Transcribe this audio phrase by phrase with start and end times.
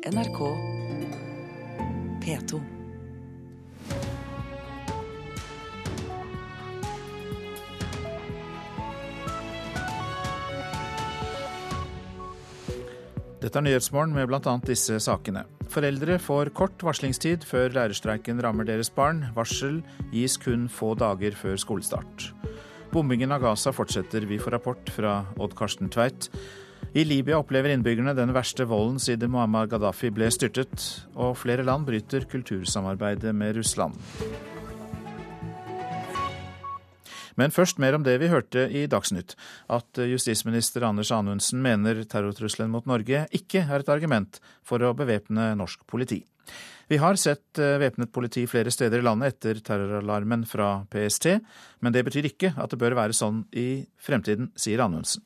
[0.00, 0.38] NRK
[2.24, 2.58] P2.
[13.40, 14.40] Dette er Nyhetsmorgen med bl.a.
[14.64, 15.44] disse sakene.
[15.68, 19.26] Foreldre får kort varslingstid før lærerstreiken rammer deres barn.
[19.36, 19.82] Varsel
[20.14, 22.30] gis kun få dager før skolestart.
[22.88, 24.24] Bombingen av Gaza fortsetter.
[24.24, 26.32] Vi får rapport fra Odd Karsten Tveit.
[26.90, 30.82] I Libya opplever innbyggerne den verste volden siden Muammar Gaddafi ble styrtet,
[31.14, 33.94] og flere land bryter kultursamarbeidet med Russland.
[37.38, 39.36] Men først mer om det vi hørte i Dagsnytt,
[39.70, 45.52] at justisminister Anders Anundsen mener terrortrusselen mot Norge ikke er et argument for å bevæpne
[45.62, 46.24] norsk politi.
[46.90, 51.36] Vi har sett eh, væpnet politi flere steder i landet etter terroralarmen fra PST,
[51.86, 55.22] men det betyr ikke at det bør være sånn i fremtiden, sier Anundsen.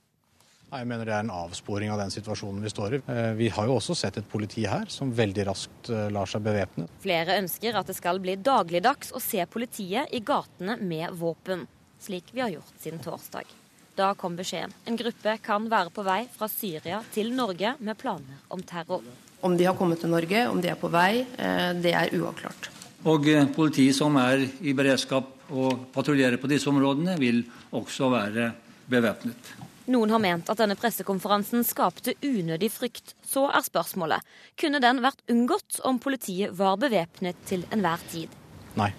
[0.73, 3.01] Jeg mener det er en avsporing av den situasjonen vi står i.
[3.07, 6.43] Eh, vi har jo også sett et politi her som veldig raskt eh, lar seg
[6.47, 6.89] bevæpne.
[7.05, 11.67] Flere ønsker at det skal bli dagligdags å se politiet i gatene med våpen,
[12.03, 13.53] slik vi har gjort siden torsdag.
[13.95, 14.75] Da kom beskjeden.
[14.91, 19.05] En gruppe kan være på vei fra Syria til Norge med planer om terror.
[19.45, 22.73] Om de har kommet til Norge, om de er på vei, eh, det er uavklart.
[23.05, 27.45] Og politiet som er i beredskap og patruljerer på disse områdene, vil
[27.77, 28.49] også være
[28.91, 29.53] bevæpnet.
[29.91, 33.15] Noen har ment at denne pressekonferansen skapte unødig frykt.
[33.25, 34.25] Så er spørsmålet
[34.61, 38.33] kunne den vært unngått om politiet var bevæpnet til enhver tid?
[38.81, 38.93] Nei.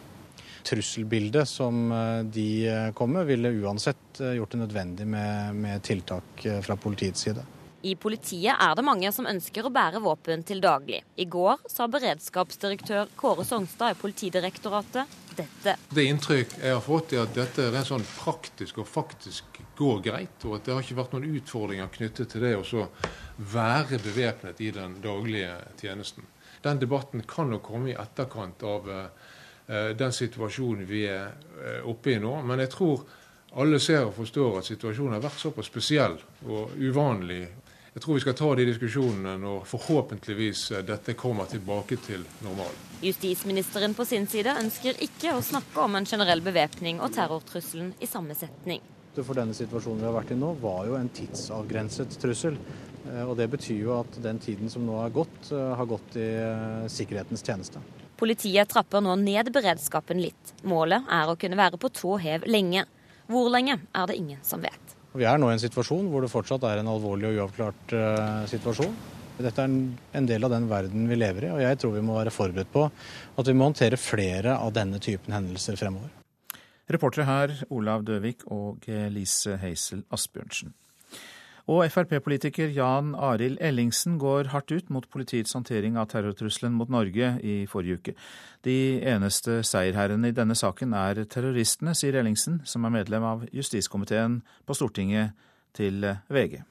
[0.65, 2.47] Trusselbildet som eh, de
[2.97, 7.43] kom med, ville uansett gjort det nødvendig med, med tiltak fra politiets side.
[7.85, 11.03] I politiet er det mange som ønsker å bære våpen til daglig.
[11.21, 15.75] I går sa beredskapsdirektør Kåre Songstad i Politidirektoratet dette.
[15.93, 20.45] Det inntrykk jeg har fått er at dette er sånn praktisk og faktisk går greit,
[20.45, 22.85] og at det har ikke vært noen utfordringer knyttet til det å
[23.53, 26.25] være bevæpnet i den daglige tjenesten.
[26.65, 29.03] Den debatten kan nok komme i etterkant av uh,
[29.97, 32.33] den situasjonen vi er uh, oppe i nå.
[32.47, 33.03] Men jeg tror
[33.55, 36.17] alle ser og forstår at situasjonen har vært såpass spesiell
[36.47, 37.43] og uvanlig
[37.95, 42.81] jeg tror vi skal ta de diskusjonene når forhåpentligvis eh, dette kommer tilbake til normalen.
[42.99, 48.09] Justisministeren på sin side ønsker ikke å snakke om en generell bevæpning og terrortrusselen i
[48.11, 48.83] samme setning.
[49.23, 52.57] For denne situasjonen vi har vært i nå, var jo en tidsavgrenset trussel.
[53.05, 56.17] Eh, og Det betyr jo at den tiden som nå har gått, eh, har gått
[56.19, 56.27] i
[56.91, 57.83] sikkerhetens tjeneste.
[58.15, 60.53] Politiet trapper nå ned beredskapen litt.
[60.63, 62.85] Målet er å kunne være på tå hev lenge.
[63.27, 64.95] Hvor lenge er det ingen som vet.
[65.15, 68.43] Vi er nå i en situasjon hvor det fortsatt er en alvorlig og uavklart uh,
[68.51, 68.95] situasjon.
[69.35, 69.79] Dette er en,
[70.15, 72.71] en, del av den verden vi lever i, og jeg tror vi må være forberedt
[72.71, 76.24] på at vi må håndtere flere av denne typen hendelser fremover.
[76.91, 80.73] Reportere her Olav Døvik og Lise Heisel Asbjørnsen.
[81.65, 87.31] Og Frp-politiker Jan Arild Ellingsen går hardt ut mot politiets håndtering av terrortrusselen mot Norge
[87.41, 88.13] i forrige uke.
[88.61, 94.43] De eneste seierherrene i denne saken er terroristene, sier Ellingsen, som er medlem av justiskomiteen
[94.65, 95.33] på Stortinget,
[95.75, 96.61] til VG.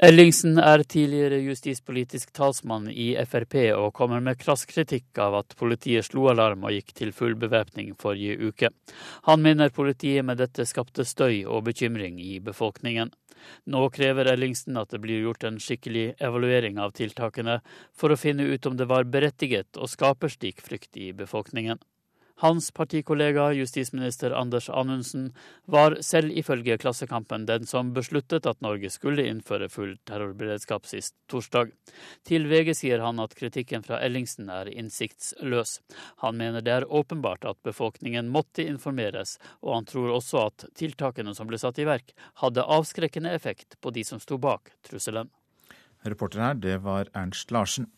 [0.00, 6.06] Ellingsen er tidligere justispolitisk talsmann i Frp og kommer med krass kritikk av at politiet
[6.06, 8.70] slo alarm og gikk til full bevæpning forrige uke.
[9.28, 13.12] Han mener politiet med dette skapte støy og bekymring i befolkningen.
[13.68, 17.60] Nå krever Ellingsen at det blir gjort en skikkelig evaluering av tiltakene,
[17.92, 21.76] for å finne ut om det var berettiget å skape slik frykt i befolkningen.
[22.40, 25.34] Hans partikollega justisminister Anders Anundsen
[25.64, 31.74] var selv ifølge Klassekampen den som besluttet at Norge skulle innføre full terrorberedskap sist torsdag.
[32.24, 35.76] Til VG sier han at kritikken fra Ellingsen er innsiktsløs.
[36.24, 41.36] Han mener det er åpenbart at befolkningen måtte informeres, og han tror også at tiltakene
[41.36, 45.28] som ble satt i verk, hadde avskrekkende effekt på de som sto bak trusselen.
[46.08, 47.92] Reporter her, det var Ernst Larsen.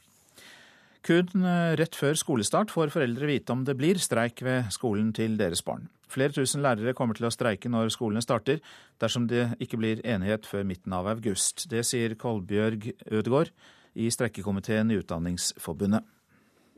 [1.03, 5.35] Kun eh, rett før skolestart får foreldre vite om det blir streik ved skolen til
[5.41, 5.89] deres barn.
[6.13, 8.61] Flere tusen lærere kommer til å streike når skolene starter,
[9.03, 11.67] dersom det ikke blir enighet før midten av august.
[11.73, 13.51] Det sier Kolbjørg Ødegård
[13.99, 16.07] i streikekomiteen i Utdanningsforbundet.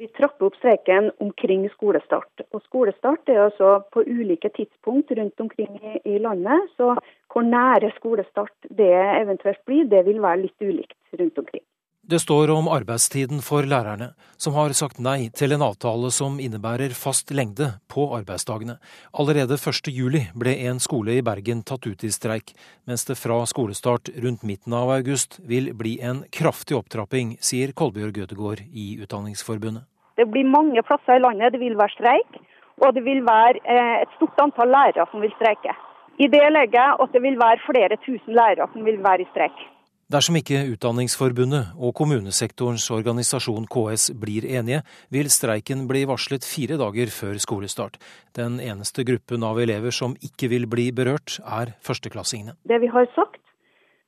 [0.01, 2.47] Vi trapper opp streiken omkring skolestart.
[2.51, 6.73] Og Skolestart er altså på ulike tidspunkt rundt omkring i landet.
[6.79, 6.97] Så
[7.31, 8.91] hvor nære skolestart det
[9.21, 11.67] eventuelt blir, det vil være litt ulikt rundt omkring.
[12.07, 16.93] Det står om arbeidstiden for lærerne, som har sagt nei til en avtale som innebærer
[16.93, 18.75] fast lengde på arbeidsdagene.
[19.17, 22.53] Allerede 1.7 ble en skole i Bergen tatt ut i streik,
[22.85, 28.27] mens det fra skolestart rundt midten av august vil bli en kraftig opptrapping, sier Kolbjørg
[28.27, 29.89] Ødegaard i Utdanningsforbundet.
[30.21, 32.41] Det blir mange plasser i landet det vil være streik,
[32.85, 35.73] og det vil være eh, et stort antall lærere som vil streike.
[36.21, 39.33] I det legger jeg at det vil være flere tusen lærere som vil være i
[39.33, 39.71] streik.
[40.15, 47.11] Dersom ikke Utdanningsforbundet og kommunesektorens organisasjon KS blir enige, vil streiken bli varslet fire dager
[47.11, 47.99] før skolestart.
[48.39, 52.55] Den eneste gruppen av elever som ikke vil bli berørt, er førsteklassingene.
[52.63, 53.43] Det vi har sagt,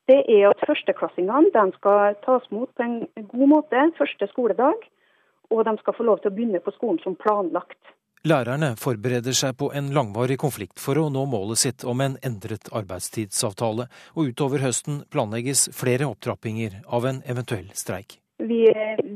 [0.06, 3.00] det er at førsteklassingene skal tas mot på en
[3.32, 4.86] god måte første skoledag.
[5.50, 7.82] Og de skal få lov til å begynne på skolen som planlagt.
[8.26, 12.66] Lærerne forbereder seg på en langvarig konflikt for å nå målet sitt om en endret
[12.74, 13.86] arbeidstidsavtale,
[14.18, 18.16] og utover høsten planlegges flere opptrappinger av en eventuell streik.
[18.42, 18.64] Vi,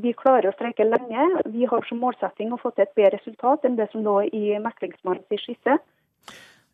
[0.05, 1.25] vi klarer å streike lenge.
[1.51, 4.55] Vi har som målsetting å få til et bedre resultat enn det som lå i
[4.63, 5.75] meklingsmannens skisse.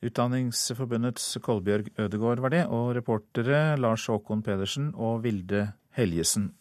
[0.06, 6.51] Utdanningsforbundets Kolbjørg Ødegård var det, og reportere Lars Håkon Pedersen og Vilde Helgesen.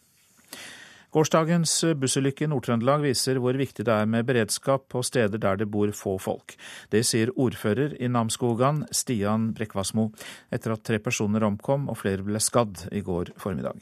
[1.15, 5.69] Gårsdagens bussulykke i Nord-Trøndelag viser hvor viktig det er med beredskap på steder der det
[5.71, 6.57] bor få folk.
[6.91, 10.09] Det sier ordfører i Namsskogan, Stian Brekkvassmo,
[10.51, 13.79] etter at tre personer omkom og flere ble skadd i går formiddag.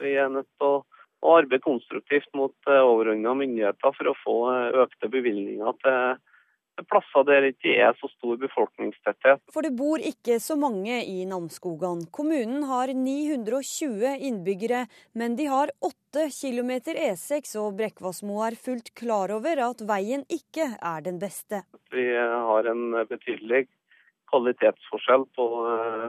[0.00, 4.80] Vi er nødt til å arbeide konstruktivt mot overordna overordnede myndigheter for å få eh,
[4.86, 6.16] økte bevilgninger til
[6.86, 9.42] plasser der det ikke er så stor befolkningstetthet.
[9.54, 12.04] For det bor ikke så mange i Namsskogan.
[12.14, 14.84] Kommunen har 920 innbyggere,
[15.18, 20.70] men de har 8 km E6, og Brekkvassmo er fullt klar over at veien ikke
[20.78, 21.64] er den beste.
[21.94, 23.66] Vi har en betydelig
[24.28, 25.44] kvalitetsforskjell på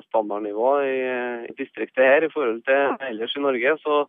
[0.09, 3.77] standardnivå i distriktet her i forhold til ellers i Norge.
[3.83, 4.01] så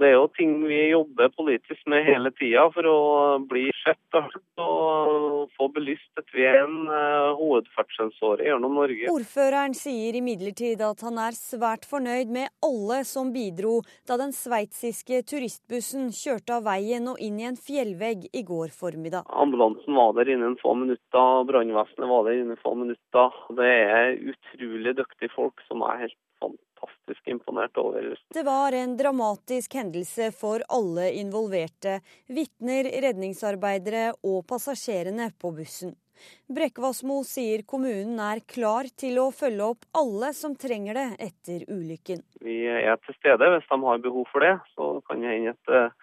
[0.00, 2.98] det er jo ting vi jobber politisk med hele tida for å
[3.46, 9.06] bli sett og få belyst at vi er en uh, hovedferdselsåre gjennom Norge.
[9.12, 15.22] Ordføreren sier imidlertid at han er svært fornøyd med alle som bidro da den sveitsiske
[15.30, 19.30] turistbussen kjørte av veien og inn i en fjellvegg i går formiddag.
[19.30, 23.40] Ambulansen var der innen få minutter, brannvesenet var der innen få minutter.
[23.58, 26.18] Det er utrolig dyktige folk som er helt
[26.80, 28.18] fantastisk imponert over.
[28.34, 35.94] Det var en dramatisk hendelse for alle involverte, vitner, redningsarbeidere og passasjerene på bussen.
[36.48, 42.22] Brekkvassmo sier kommunen er klar til å følge opp alle som trenger det etter ulykken.
[42.40, 44.54] Vi er til stede hvis de har behov for det.
[44.76, 45.94] Så kan det hende at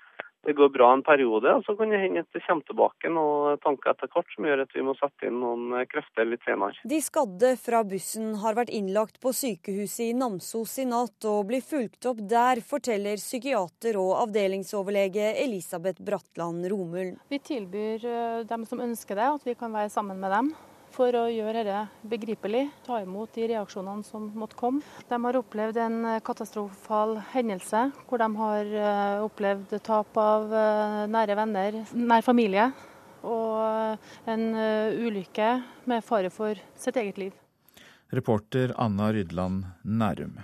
[0.45, 3.59] det går bra en periode, og så kan det hende at det kommer tilbake noen
[3.61, 6.81] tanker etter hvert som gjør at vi må sette inn noen krefter litt senere.
[6.93, 11.61] De skadde fra bussen har vært innlagt på sykehuset i Namsos i natt og blir
[11.65, 17.15] fulgt opp der, forteller psykiater og avdelingsoverlege Elisabeth Bratland Romul.
[17.29, 20.53] Vi tilbyr eh, dem som ønsker det, at vi kan være sammen med dem
[20.91, 24.83] for å gjøre dette begripelig, ta imot de reaksjonene som måtte komme.
[25.09, 31.37] De har opplevd en katastrofal hendelse, hvor de har eh, opplevd tap av eh, nære
[31.39, 32.69] venner, nær familie,
[33.21, 34.47] og eh, en
[35.07, 35.51] ulykke
[35.89, 37.35] med fare for sitt eget liv.
[38.11, 40.39] Reporter Anna Rydland Nærum.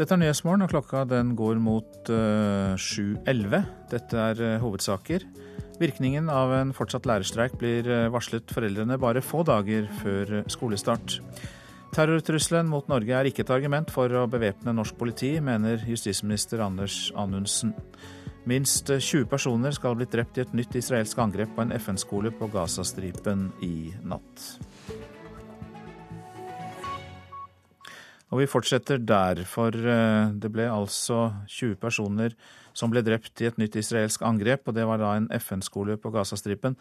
[0.00, 3.66] Dette er Nyhetsmorgen, og klokka den går mot uh, 7.11.
[3.90, 5.26] Dette er uh, hovedsaker.
[5.76, 11.18] Virkningen av en fortsatt lærerstreik blir uh, varslet foreldrene bare få dager før skolestart.
[11.92, 17.10] Terrortrusselen mot Norge er ikke et argument for å bevæpne norsk politi, mener justisminister Anders
[17.12, 17.74] Anundsen.
[18.48, 22.32] Minst 20 personer skal ha blitt drept i et nytt israelsk angrep på en FN-skole
[22.40, 24.48] på Gazastripen i natt.
[28.30, 32.36] Og vi fortsetter der, for eh, det ble altså 20 personer
[32.76, 36.12] som ble drept i et nytt israelsk angrep, og det var da en FN-skole på
[36.14, 36.76] Gazastripen.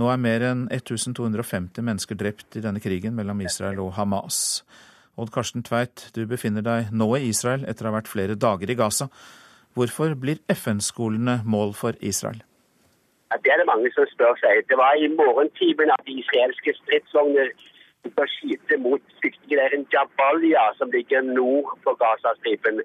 [0.00, 4.62] Nå er mer enn 1250 mennesker drept i denne krigen mellom Israel og Hamas.
[5.20, 8.70] Odd Karsten Tveit, du befinner deg nå i Israel etter å ha vært flere dager
[8.70, 9.10] i Gaza.
[9.76, 12.40] Hvorfor blir FN-skolene mål for Israel?
[13.30, 14.64] Det er det mange som spør seg.
[14.70, 17.52] Det var i morgentimen at de israelske stridsvogner
[18.08, 22.82] å skyte mot flyktningleiren Jabalia, som ligger nord for Gazastripen.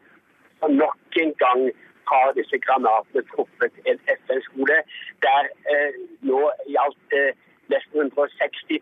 [0.63, 1.65] Og nok en gang
[2.09, 4.77] har disse granatene truffet en FN-skole
[5.25, 5.95] der eh,
[6.29, 7.31] nå i alt eh,
[7.73, 8.81] nesten 160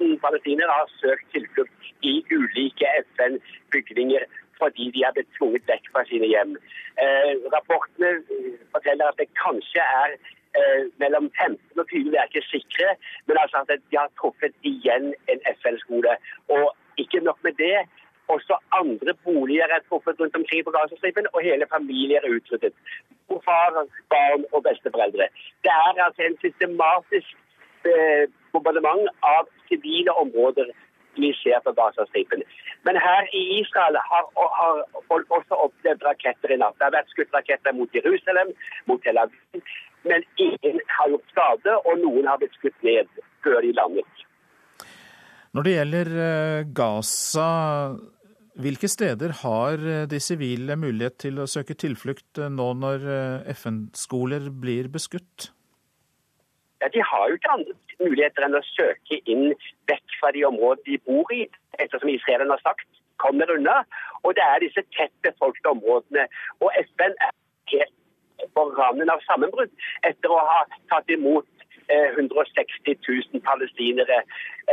[0.00, 4.26] 000 palestinere har søkt tilflukt i ulike FN-bygninger
[4.58, 6.56] fordi de har blitt tvunget vekk fra sine hjem.
[7.04, 10.16] Eh, rapportene eh, forteller at det kanskje er
[10.58, 12.88] eh, mellom 15 og 20, vi er ikke sikre,
[13.26, 16.16] men altså at de har truffet igjen en FL-skole.
[16.56, 16.64] Og
[17.02, 17.78] ikke nok med det,
[18.34, 22.74] også andre boliger er truffet rundt omkring på Gazastripen, og hele familier er utryddet.
[23.46, 23.70] Far,
[24.12, 25.26] barn og besteforeldre.
[25.64, 27.28] Det er altså en systematisk
[27.90, 30.72] eh, bombardement av sivile områder
[31.20, 32.42] vi ser på Gazastripen.
[32.86, 34.24] Men her i Israel har,
[34.58, 34.74] har
[35.38, 36.76] også opplevd raketter i natt.
[36.78, 38.52] Det har vært skutt raketter mot Jerusalem,
[38.86, 39.62] mot Tel Aviv
[40.08, 43.10] men ingen har gjort skade, og noen har blitt skutt ned
[43.44, 44.22] før de landet.
[45.56, 47.48] Når det gjelder eh, Gaza,
[48.60, 53.06] hvilke steder har eh, de sivile mulighet til å søke tilflukt eh, nå når
[53.54, 55.50] FN-skoler blir beskutt?
[56.82, 59.48] Ja, De har jo ikke andre muligheter enn å søke inn
[59.88, 61.46] vekk fra de områdene de bor i,
[61.80, 62.88] ettersom israelerne har sagt
[63.22, 63.80] kommer unna.
[64.24, 66.26] Og det er disse tett befolkede områdene.
[66.60, 67.32] Og FN er
[67.72, 67.94] helt
[68.54, 69.72] på randen av sammenbrudd
[70.08, 70.62] etter å ha
[70.92, 71.46] tatt imot
[71.88, 72.96] 160 eh,
[73.32, 74.18] 000 palestinere.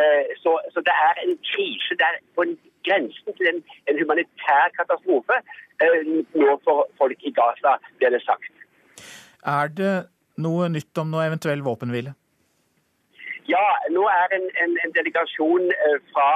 [0.02, 1.98] Eh, så, så, det er en krise.
[2.00, 2.46] Det er på
[2.88, 5.38] grensen til en, en humanitær katastrofe
[5.84, 6.02] eh,
[6.34, 8.54] nå for folk i Gaza, blir det sagt.
[9.46, 9.96] Er det
[10.38, 12.16] noe nytt om noe eventuell våpenhvile?
[13.48, 15.68] Ja, nå er en, en, en delegasjon
[16.14, 16.30] fra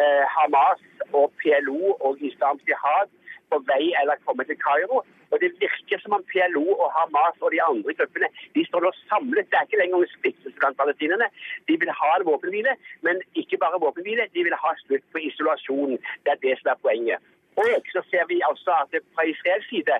[0.00, 0.80] eh, Hamas
[1.12, 3.12] og PLO og Islamsk Jihad
[3.52, 5.04] på vei eller kommet til Kairo.
[5.30, 8.92] Og Det virker som om PLO og Hamas og de andre gruppene de står nå
[9.10, 9.48] samlet.
[9.50, 11.28] Det er ikke lenger en splittelse blant palestinerne.
[11.68, 14.28] De vil ha en våpenhvile, men ikke bare våpenhvile.
[14.34, 15.98] De vil ha slutt på isolasjonen.
[16.24, 17.18] Det er det som er poenget.
[17.56, 19.96] Og så ser vi altså at det fra Israels side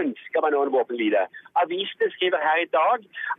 [0.00, 1.22] ønsker man nå en våpenhvile.
[1.62, 2.98] Avisene skriver her i dag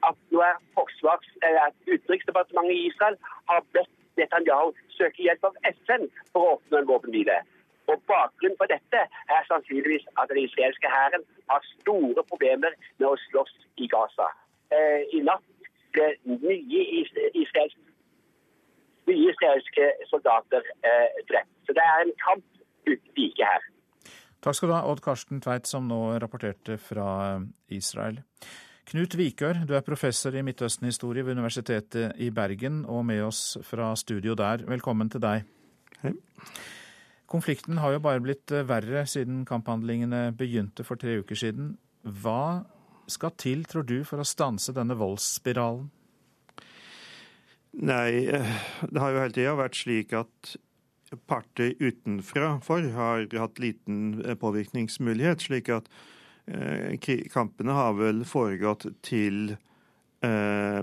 [0.10, 3.18] at nå er forsvars, eh, at Utenriksdepartementet i Israel
[3.50, 7.38] har bedt Netanyahu søke hjelp av FN for å oppnå en våpenhvile.
[7.90, 9.02] Og Bakgrunnen for dette
[9.36, 14.30] er sannsynligvis at den israelske hæren har store problemer med å slåss i Gaza.
[14.78, 15.46] Eh, I natt
[15.96, 17.82] ble nye israelske,
[19.10, 21.52] nye israelske soldater eh, drept.
[21.66, 22.46] Så det er en kamp
[22.86, 23.68] uten like her.
[24.40, 27.48] Takk skal du ha, Odd Karsten Tveit, som nå rapporterte fra eh,
[27.80, 28.22] Israel.
[28.90, 33.92] Knut Vikør, du er professor i Midtøsten-historie ved Universitetet i Bergen og med oss fra
[34.00, 34.64] studio der.
[34.70, 35.46] Velkommen til deg.
[36.02, 36.16] Hei.
[37.30, 41.76] Konflikten har jo bare blitt eh, verre siden kamphandlingene begynte for tre uker siden.
[42.02, 42.66] Hva
[43.10, 45.92] skal til, tror du, for å stanse denne voldsspiralen?
[47.86, 48.56] Nei, eh,
[48.90, 50.56] det har jo hele tida vært slik at
[51.30, 55.46] parter utenfra for har hatt liten eh, påvirkningsmulighet.
[55.50, 55.92] Slik at
[57.30, 59.52] kampene har vel foregått til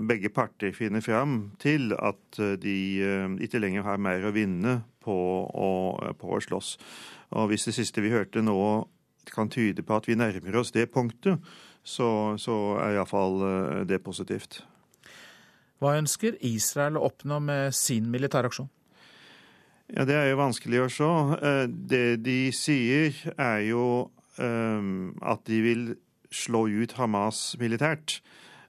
[0.07, 2.75] begge parter finner fram til at de
[3.43, 4.77] ikke lenger har mer å vinne
[5.07, 5.15] på
[5.47, 5.71] å,
[6.19, 6.75] på å slåss.
[7.39, 8.59] Og Hvis det siste vi hørte nå
[9.31, 11.39] kan tyde på at vi nærmer oss det punktet,
[11.83, 14.61] så, så er iallfall eh, det positivt.
[15.79, 18.69] Hva ønsker Israel å oppnå med sin militæraksjon?
[19.93, 21.11] Ja, Det er jo vanskelig å se.
[21.37, 23.85] Eh, det de sier, er jo
[24.39, 24.89] eh,
[25.21, 25.85] at de vil
[26.33, 28.19] slå ut Hamas militært.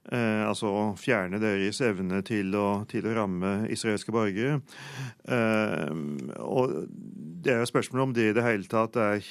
[0.09, 4.61] Eh, altså å fjerne deres evne til å, til å ramme israelske borgere.
[5.29, 5.91] Eh,
[6.41, 6.75] og
[7.43, 9.25] det er jo spørsmål om det i det hele tatt er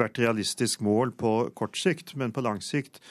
[0.00, 3.02] vært realistisk mål på kort sikt, men på lang sikt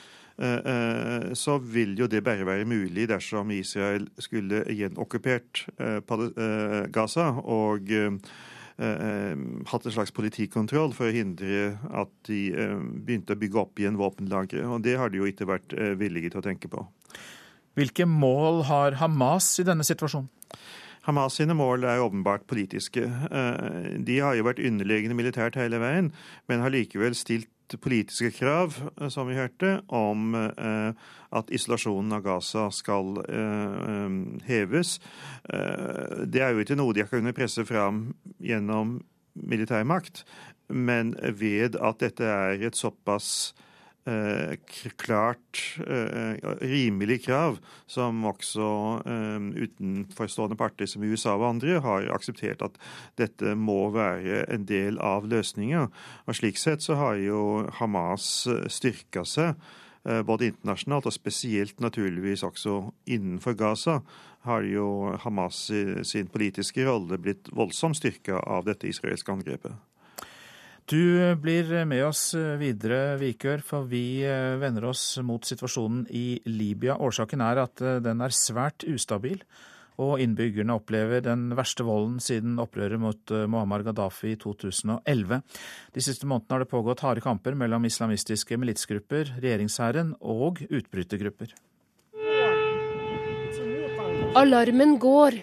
[0.41, 7.29] eh, eh så vil jo det bare være mulig dersom Israel skulle gjenokkupert eh, Gaza
[7.39, 7.93] og
[8.79, 13.99] hatt en slags politikontroll for å hindre at de eh, begynte å bygge opp igjen
[13.99, 14.63] våpenlagre.
[14.71, 16.85] Og det har de jo ikke vært villige til å tenke på.
[17.77, 20.31] Hvilke mål har Hamas i denne situasjonen?
[21.05, 23.05] Hamas sine mål er åpenbart politiske.
[23.07, 26.11] De har jo vært underlegne militært hele veien,
[26.51, 30.93] men har likevel stilt politiske krav, eh, som vi hørte, om eh,
[31.31, 34.17] at isolasjonen av Gaza skal eh,
[34.49, 34.97] heves.
[36.25, 38.09] Det er jo ikke noe de har kunnet presse fram
[38.41, 38.99] gjennom
[39.33, 40.23] militærmakt,
[40.69, 43.53] men ved at dette er et såpass
[44.97, 48.69] klart eh, rimelig krav, som også
[49.05, 52.79] eh, utenforstående parter som USA og andre har akseptert at
[53.19, 55.89] dette må være en del av løsninga.
[56.25, 59.59] Og Slik sett så har jo Hamas styrka seg
[60.25, 62.77] både internasjonalt og spesielt naturligvis også
[63.11, 63.99] innenfor Gaza,
[64.47, 65.65] har jo Hamas
[66.07, 69.75] sin politiske rolle blitt voldsomt styrka av dette israelske angrepet.
[70.89, 76.95] Du blir med oss videre, Vikør, for vi eh, vender oss mot situasjonen i Libya.
[76.97, 79.43] Årsaken er at eh, den er svært ustabil,
[80.01, 85.43] og innbyggerne opplever den verste volden siden opprøret mot eh, Muammar Gaddafi i 2011.
[85.93, 91.53] De siste månedene har det pågått harde kamper mellom islamistiske militsgrupper, regjeringshæren og utbrytergrupper.
[94.41, 95.37] Alarmen går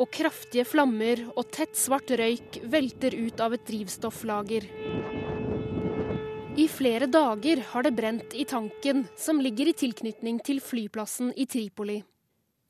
[0.00, 4.68] og kraftige flammer og tett svart røyk velter ut av et drivstofflager.
[6.56, 11.46] I flere dager har det brent i tanken som ligger i tilknytning til flyplassen i
[11.48, 12.02] Tripoli.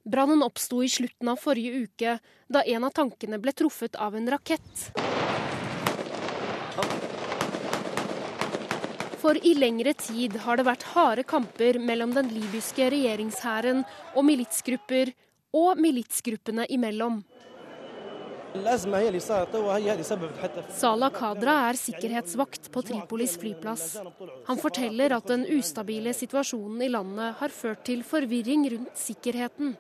[0.03, 2.17] Brannen oppsto i slutten av forrige uke,
[2.51, 4.87] da en av tankene ble truffet av en rakett.
[9.23, 15.13] For i lengre tid har det vært harde kamper mellom den libyske regjeringshæren og militsgrupper
[15.53, 17.23] og militsgruppene imellom.
[20.77, 23.97] Salah Kadra er sikkerhetsvakt på Tripolis flyplass.
[24.49, 29.73] Han forteller at den ustabile situasjonen i landet har ført til forvirring rundt sikkerheten.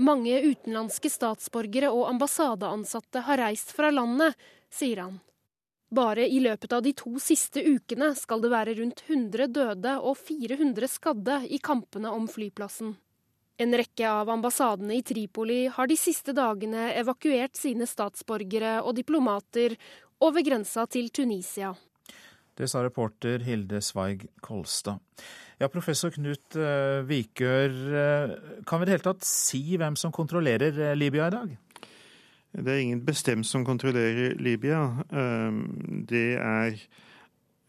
[0.00, 4.34] Mange utenlandske statsborgere og ambassadeansatte har reist fra landet,
[4.72, 5.20] sier han.
[5.90, 10.18] Bare i løpet av de to siste ukene skal det være rundt 100 døde og
[10.18, 12.94] 400 skadde i kampene om flyplassen.
[13.60, 19.74] En rekke av ambassadene i Tripoli har de siste dagene evakuert sine statsborgere og diplomater
[20.24, 21.74] over grensa til Tunisia.
[22.56, 24.96] Det sa reporter Hilde Sveig Kolstad.
[25.60, 28.32] Ja, Professor Knut eh, Vikør, eh,
[28.64, 31.54] kan vi i det hele tatt si hvem som kontrollerer eh, Libya i dag?
[32.56, 34.80] Det er ingen bestemt som kontrollerer Libya.
[36.10, 36.80] Det er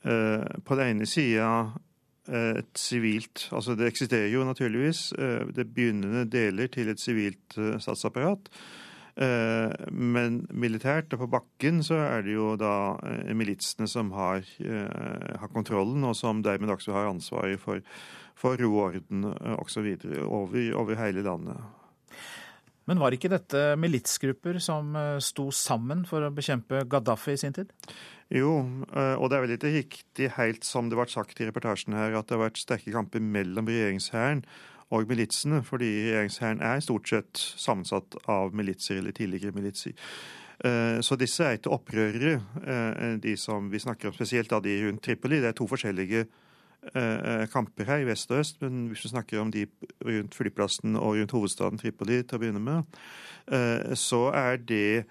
[0.01, 1.51] på den ene sida
[2.29, 5.09] et sivilt Altså det eksisterer jo naturligvis
[5.55, 8.51] det begynnende deler til et sivilt statsapparat.
[9.91, 12.95] Men militært og på bakken så er det jo da
[13.33, 17.81] militsene som har, har kontrollen, og som dermed også har ansvaret for,
[18.37, 19.25] for ro og orden
[19.57, 19.91] osv.
[20.23, 21.80] Over, over hele landet.
[22.91, 27.55] Men var ikke dette militsgrupper som eh, sto sammen for å bekjempe Gaddafi i sin
[27.55, 27.71] tid?
[28.27, 28.57] Jo,
[28.91, 32.17] eh, og det er vel ikke riktig helt som det ble sagt i reportasjen her,
[32.19, 34.43] at det har vært sterke kamper mellom regjeringshæren
[34.91, 39.95] og militsene, fordi regjeringshæren er stort sett sammensatt av militser eller tidligere militser.
[40.67, 42.35] Eh, så disse er ikke opprørere,
[43.23, 45.39] de som vi snakker om spesielt, de rundt Tripoli.
[45.39, 46.25] Det er to forskjellige
[47.53, 49.65] kamper her i vest og øst, men hvis vi snakker om de
[50.05, 52.97] rundt flyplassen og rundt hovedstaden Tripoli til å begynne med,
[53.53, 55.03] eh, så er det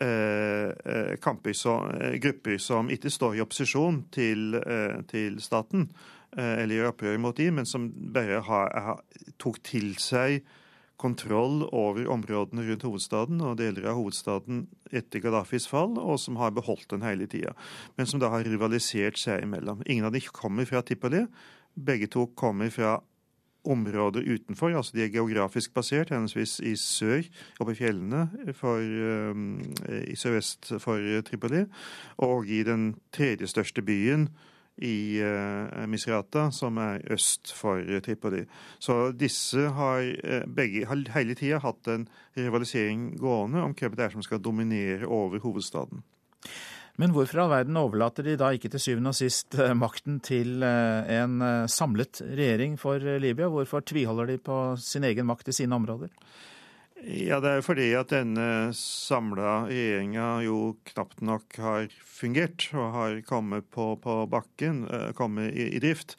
[0.00, 1.90] eh, kamper som,
[2.22, 4.60] grupper som ikke står i opposisjon til,
[5.10, 5.88] til staten
[6.38, 8.98] eller gjør opprør mot dem, men som bare har, har,
[9.40, 10.42] tok til seg
[10.98, 16.54] kontroll over områdene rundt hovedstaden og deler av hovedstaden etter Gaddafis fall, og som har
[16.56, 17.54] beholdt den hele tida.
[17.96, 19.84] Men som da har rivalisert seg imellom.
[19.86, 21.24] Ingen av de kommer fra Tippoli.
[21.78, 22.98] Begge to kommer fra
[23.68, 27.26] områder utenfor, altså de er geografisk basert, henholdsvis i sør,
[27.60, 29.58] oppe i fjellene for, um,
[30.08, 31.64] i sørvest for Tripoli,
[32.24, 34.28] og i den tredje største byen,
[34.84, 38.44] i uh, Misrata, som er øst for Tripoli.
[38.78, 44.06] Så disse har uh, begge har hele tida hatt en rivalisering gående om hvem det
[44.06, 46.04] er som skal dominere over hovedstaden.
[46.98, 50.20] Men hvorfor i all verden overlater de da ikke til syvende og sist uh, makten
[50.24, 53.50] til en samlet regjering for Libya?
[53.52, 56.10] Hvorfor tviholder de på sin egen makt i sine områder?
[57.06, 62.90] Ja, Det er jo fordi at denne samla regjeringa jo knapt nok har fungert og
[62.96, 66.16] har kommet på, på bakken, eh, kommet i, i, drift.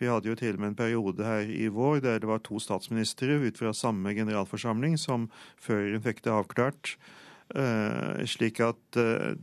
[0.00, 2.58] Vi hadde jo til og med en periode her i vår der det var to
[2.60, 5.30] statsministre ut fra samme generalforsamling som
[5.62, 6.96] før hun fikk det avklart.
[7.54, 9.38] Uh, slik at uh,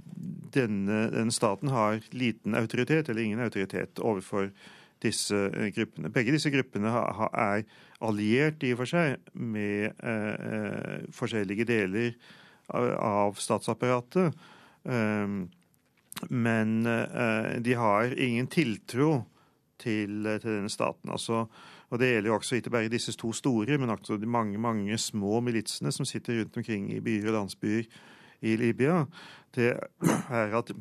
[0.52, 4.50] denne, denne, staten har liten autoritet, eller ingen autoritet, overfor
[5.04, 5.38] disse
[5.76, 6.12] gruppene.
[6.14, 7.66] Begge disse gruppene er
[8.04, 12.16] alliert i og for seg med eh, eh, forskjellige deler
[12.74, 14.34] av statsapparatet.
[14.88, 15.38] Eh,
[16.30, 16.74] men
[17.66, 19.24] de har ingen tiltro
[19.82, 21.10] til, til denne staten.
[21.12, 21.48] Altså,
[21.90, 24.98] og Det gjelder jo også ikke bare disse to store, men også de mange mange
[24.98, 27.90] små militsene som sitter rundt omkring i byer og landsbyer
[28.42, 29.04] i Libya.
[29.56, 29.74] Det
[30.30, 30.72] er at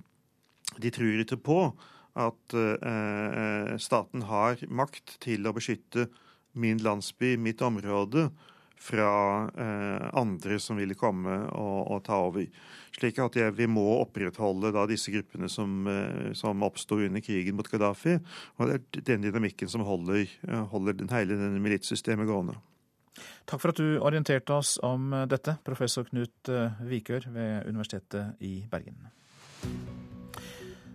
[0.83, 1.59] de tror ikke på
[2.19, 6.09] at eh, staten har makt til å beskytte
[6.53, 8.29] min landsby, mitt område,
[8.83, 12.49] fra eh, andre som ville komme og, og, ta over.
[12.97, 17.59] Slik at jeg, vi må opprettholde da, disse gruppene som, eh, som oppsto under krigen
[17.59, 18.19] mot Gaddafi.
[18.59, 22.59] Og det er den dynamikken som holder, eh, holder den, hele denne militssystemet gående.
[23.47, 26.51] Takk for at du orienterte oss om dette, professor Knut
[26.89, 29.13] Vikør ved Universitetet i Bergen.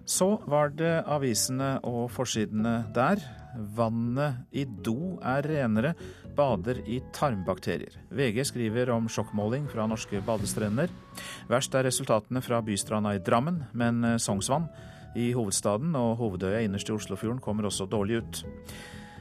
[0.08, 3.20] Så var det avisene og forsidene der.
[3.76, 5.91] Vannet i do er renere,
[6.38, 7.98] bader i tarmbakterier.
[8.15, 10.93] VG skriver om sjokkmåling fra norske badestrender.
[11.52, 14.70] Verst er resultatene fra bystranda i Drammen, men Sognsvann
[15.17, 18.46] i hovedstaden og Hovedøya innerst i Oslofjorden kommer også dårlig ut.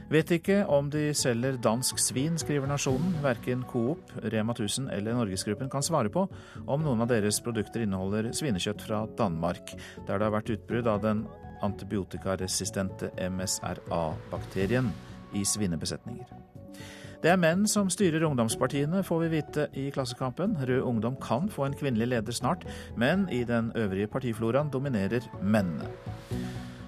[0.07, 3.17] Vet ikke om de selger dansk svin, skriver Nasjonen.
[3.19, 6.23] Verken Coop, Rema 1000 eller Norgesgruppen kan svare på
[6.63, 9.75] om noen av deres produkter inneholder svinekjøtt fra Danmark,
[10.07, 11.25] der det har vært utbrudd av den
[11.65, 14.87] antibiotikaresistente MSRA-bakterien
[15.35, 16.31] i svinebesetninger.
[17.19, 20.55] Det er menn som styrer ungdomspartiene, får vi vite i Klassekampen.
[20.69, 22.63] Rød Ungdom kan få en kvinnelig leder snart,
[22.95, 25.89] men i den øvrige partifloraen dominerer mennene.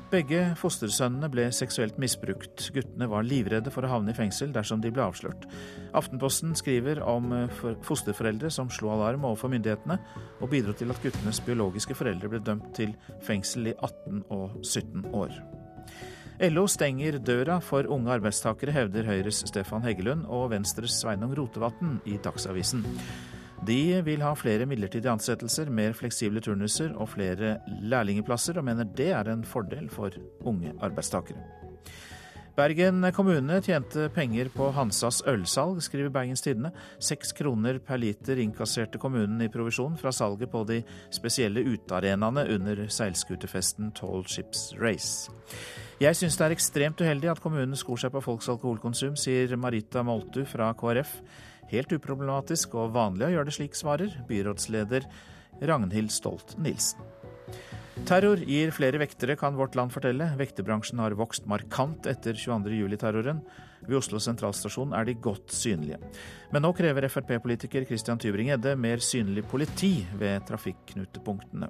[0.09, 2.63] Begge fostersønnene ble seksuelt misbrukt.
[2.73, 5.45] Guttene var livredde for å havne i fengsel dersom de ble avslørt.
[5.93, 9.99] Aftenposten skriver om eh, fosterforeldre som slo alarm overfor myndighetene,
[10.41, 15.11] og bidro til at guttenes biologiske foreldre ble dømt til fengsel i 18 og 17
[15.13, 15.37] år.
[16.49, 22.17] LO stenger døra for unge arbeidstakere, hevder Høyres Stefan Heggelund og Venstres Sveinung Rotevatn i
[22.23, 22.81] Dagsavisen.
[23.67, 29.11] De vil ha flere midlertidige ansettelser, mer fleksible turnuser og flere lærlingeplasser, og mener det
[29.11, 30.15] er en fordel for
[30.47, 31.43] unge arbeidstakere.
[32.59, 36.73] Bergen kommune tjente penger på Hansas ølsalg, skriver Bergens Tidende.
[36.99, 40.81] Seks kroner per liter innkasserte kommunen i provisjon fra salget på de
[41.15, 45.31] spesielle utearenaene under seilskutefesten Tall Ships Race.
[46.03, 50.03] Jeg syns det er ekstremt uheldig at kommunen skor seg på folks alkoholkonsum, sier Marita
[50.03, 51.15] Moltu fra KrF.
[51.69, 55.05] Helt uproblematisk og vanlig å gjøre det slik, svarer byrådsleder
[55.69, 57.01] Ragnhild Stolt Nilsen.
[58.07, 60.29] Terror gir flere vektere, kan Vårt Land fortelle.
[60.39, 63.41] Vekterbransjen har vokst markant etter 22.07-terroren.
[63.85, 65.99] Ved Oslo sentralstasjon er de godt synlige.
[66.53, 71.69] Men nå krever Frp-politiker Christian Tybring-Gjedde mer synlig politi ved trafikknutepunktene.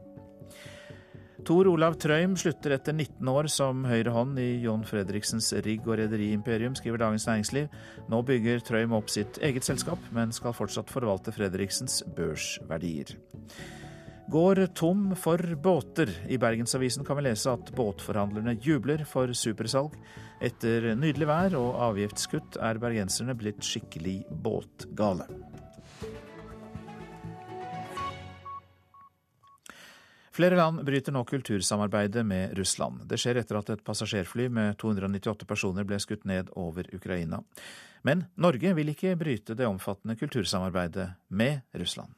[1.48, 5.98] Tor Olav Trøim slutter etter 19 år som høyre hånd i John Fredriksens rigg- og
[6.02, 7.68] rederiimperium, skriver Dagens Næringsliv.
[8.12, 13.16] Nå bygger Trøim opp sitt eget selskap, men skal fortsatt forvalte Fredriksens børsverdier.
[14.30, 16.12] Går tom for båter.
[16.30, 19.96] I Bergensavisen kan vi lese at båtforhandlerne jubler for supersalg.
[20.40, 25.26] Etter nydelig vær og avgiftskutt er bergenserne blitt skikkelig båtgale.
[30.40, 33.02] Flere land bryter nå kultursamarbeidet med Russland.
[33.04, 37.42] Det skjer etter at et passasjerfly med 298 personer ble skutt ned over Ukraina.
[38.08, 42.16] Men Norge vil ikke bryte det omfattende kultursamarbeidet med Russland.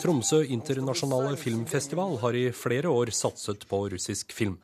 [0.00, 4.54] Tromsø internasjonale filmfestival har i flere år satset på russisk film.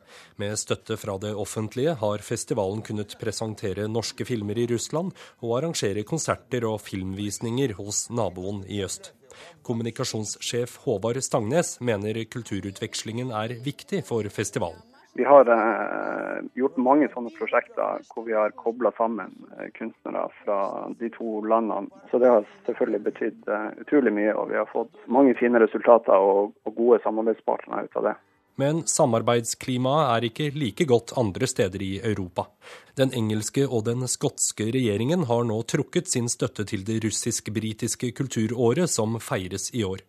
[0.41, 6.01] Med støtte fra det offentlige har festivalen kunnet presentere norske filmer i Russland og arrangere
[6.09, 9.11] konserter og filmvisninger hos naboen i øst.
[9.61, 14.81] Kommunikasjonssjef Håvard Stangnes mener kulturutvekslingen er viktig for festivalen.
[15.15, 20.57] Vi har eh, gjort mange sånne prosjekter hvor vi har kobla sammen eh, kunstnere fra
[20.97, 21.93] de to landene.
[22.09, 26.17] Så det har selvfølgelig betydd eh, utrolig mye, og vi har fått mange fine resultater
[26.17, 28.15] og, og gode samarbeidspartnere ut av det.
[28.61, 32.45] Men samarbeidsklimaet er ikke like godt andre steder i Europa.
[32.93, 38.91] Den engelske og den skotske regjeringen har nå trukket sin støtte til det russisk-britiske kulturåret
[38.93, 40.03] som feires i år.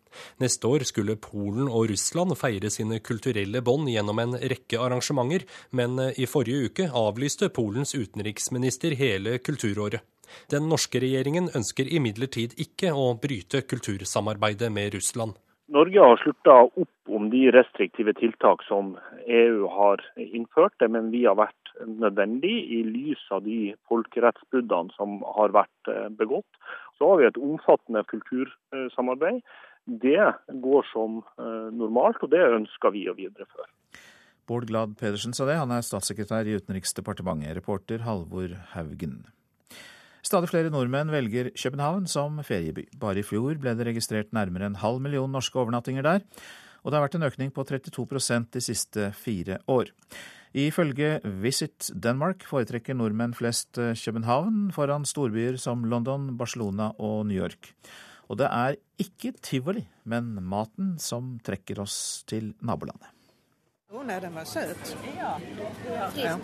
[0.44, 5.96] Neste år skulle Polen og Russland feire sine kulturelle bånd gjennom en rekke arrangementer, men
[6.12, 10.04] i forrige uke avlyste Polens utenriksminister hele kulturåret.
[10.52, 15.38] Den norske regjeringen ønsker imidlertid ikke å bryte kultursamarbeidet med Russland.
[15.72, 21.38] Norge har slutta opp om de restriktive tiltak som EU har innført, men vi har
[21.40, 26.60] vært nødvendig i lys av de folkerettsbruddene som har vært eh, begått.
[26.98, 29.40] Så har vi et omfattende kultursamarbeid.
[30.04, 30.20] Det
[30.64, 33.70] går som eh, normalt, og det ønsker vi å videreføre.
[34.44, 37.56] Bård Glad Pedersen sa det, han er statssekretær i Utenriksdepartementet.
[37.56, 39.22] Reporter Halvor Haugen.
[40.24, 42.86] Stadig flere nordmenn velger København som ferieby.
[42.96, 46.24] Bare i fjor ble det registrert nærmere en halv million norske overnattinger der,
[46.80, 49.92] og det har vært en økning på 32% de siste fire år.
[50.54, 57.74] Ifølge Visit Denmark foretrekker nordmenn flest København foran storbyer som London, Barcelona og New York.
[58.30, 63.10] Og det er ikke tivoli, men maten som trekker oss til nabolandet.
[64.02, 64.96] Nei, den var søt.
[65.16, 66.38] Ja.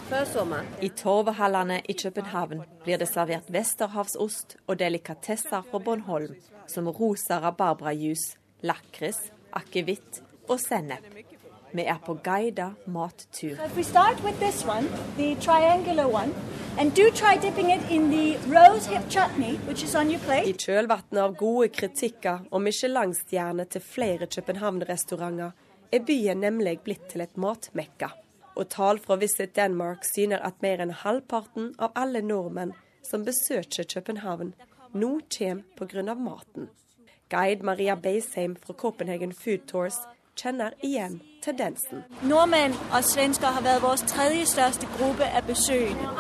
[0.81, 6.37] I torvehallene i København blir det servert vesterhavsost og delikatesser fra Bornholm,
[6.67, 9.19] som rosa rabarbrajus, lakris,
[9.53, 11.05] akevitt og sennep.
[11.73, 13.59] Vi er på guida mattur.
[20.47, 25.51] I kjølvannet av gode kritikker og Michelin-stjerner til flere København-restauranter
[25.93, 28.11] er byen nemlig blitt til et matmekka.
[28.57, 32.75] Og tall fra Visit Denmark syner at mer enn halvparten av alle nordmenn
[33.07, 34.55] som besøker København,
[34.93, 36.15] nå kommer pga.
[36.15, 36.69] maten.
[37.31, 39.99] Guide Maria Beisheim fra Copenhagen Food Tours
[40.37, 42.03] kjenner igjen tendensen.
[42.23, 46.11] Nordmenn og svensker har vært vår tredje største gruppe av besøkende.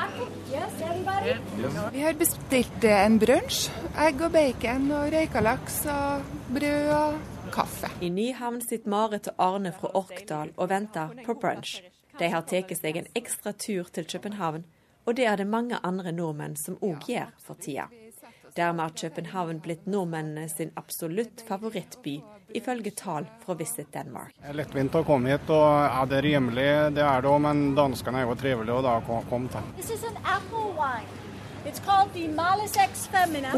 [1.94, 3.68] Vi har bestilt en brunsj.
[4.06, 7.90] Egg og bacon og røyka laks og brød og kaffe.
[8.00, 11.78] I Nyhavn sitter Marit og Arne fra Orkdal og venter på brunch.
[12.18, 14.64] De har tatt seg en ekstra tur til København,
[15.06, 17.88] og det er det mange andre nordmenn som òg gjør for tida.
[18.56, 22.18] Dermed har København blitt nordmennene sin absolutt favorittby,
[22.54, 24.34] ifølge tall fra Visit Denmark.
[24.36, 27.40] Det er lettvint å komme hit, og ja, det er rimelig, det er det òg,
[27.46, 28.98] men danskene er jo trivelige å da
[29.30, 29.62] komme til.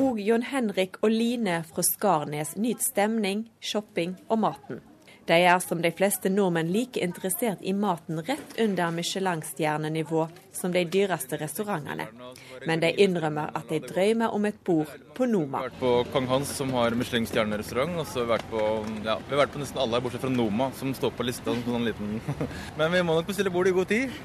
[0.01, 4.81] Og Jon Henrik og Line fra Skarnes nyter stemning, shopping og maten.
[5.27, 10.83] De er som de fleste nordmenn like interessert i maten rett under Michelin-stjernenivå som de
[10.83, 12.09] dyreste restaurantene.
[12.67, 15.63] Men de innrømmer at de drømmer om et bord på Noma.
[15.63, 18.03] Vi har vært på Kong Hans, som har Michelin-stjernerestaurant.
[18.03, 18.67] Og så har vi vært på
[19.07, 21.55] ja, vi har vært på nesten alle, bortsett fra Noma, som står på lista.
[21.71, 22.19] Sånn liten.
[22.81, 24.23] Men vi må nok bestille bord i god tid.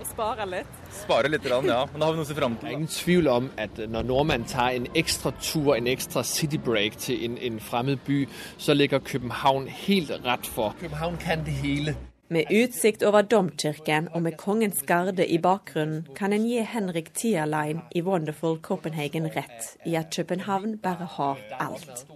[0.00, 0.76] Og spare litt.
[1.02, 1.60] Spare litt, ja.
[1.60, 2.66] Men da har vi noe å se fram til.
[2.66, 6.96] Det er ingen tvil om at når nordmenn tar en ekstra tur, en ekstra citybreak
[7.04, 8.22] til en, en fremmed by,
[8.58, 10.72] så ligger København helt rett for.
[10.80, 11.96] København kan det hele.
[12.30, 17.80] Med utsikt over domkirken og med kongens garde i bakgrunnen kan en gi Henrik Tierlein
[17.90, 22.06] i Wonderful Copenhagen rett i at København bare har alt.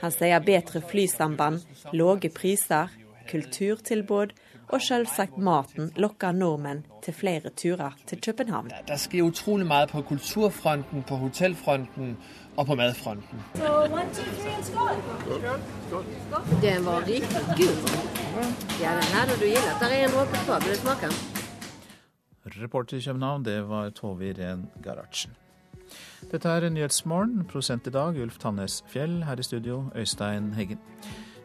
[0.00, 2.94] Han sier bedre flysamband, lave priser,
[3.28, 4.32] kulturtilbud
[4.68, 8.70] og selvsagt maten lokker nordmenn til flere turer til København.
[8.88, 12.16] Det skjer utrolig mye på kulturfronten, på hotellfronten
[12.56, 13.42] og på matfronten.
[16.62, 17.76] Den var riktig god.
[18.82, 19.74] Ja, den hadde du gillet.
[19.80, 20.58] Der er en dråpe kvar.
[20.60, 21.12] Vil du smake?
[22.62, 25.30] Reporter i København, det var Tove Iren Gerhardsen.
[26.30, 27.44] Dette er Nyhetsmorgen.
[27.44, 29.24] Prosent i dag Ulf Tannes Fjell.
[29.24, 30.78] Her i studio Øystein Heggen.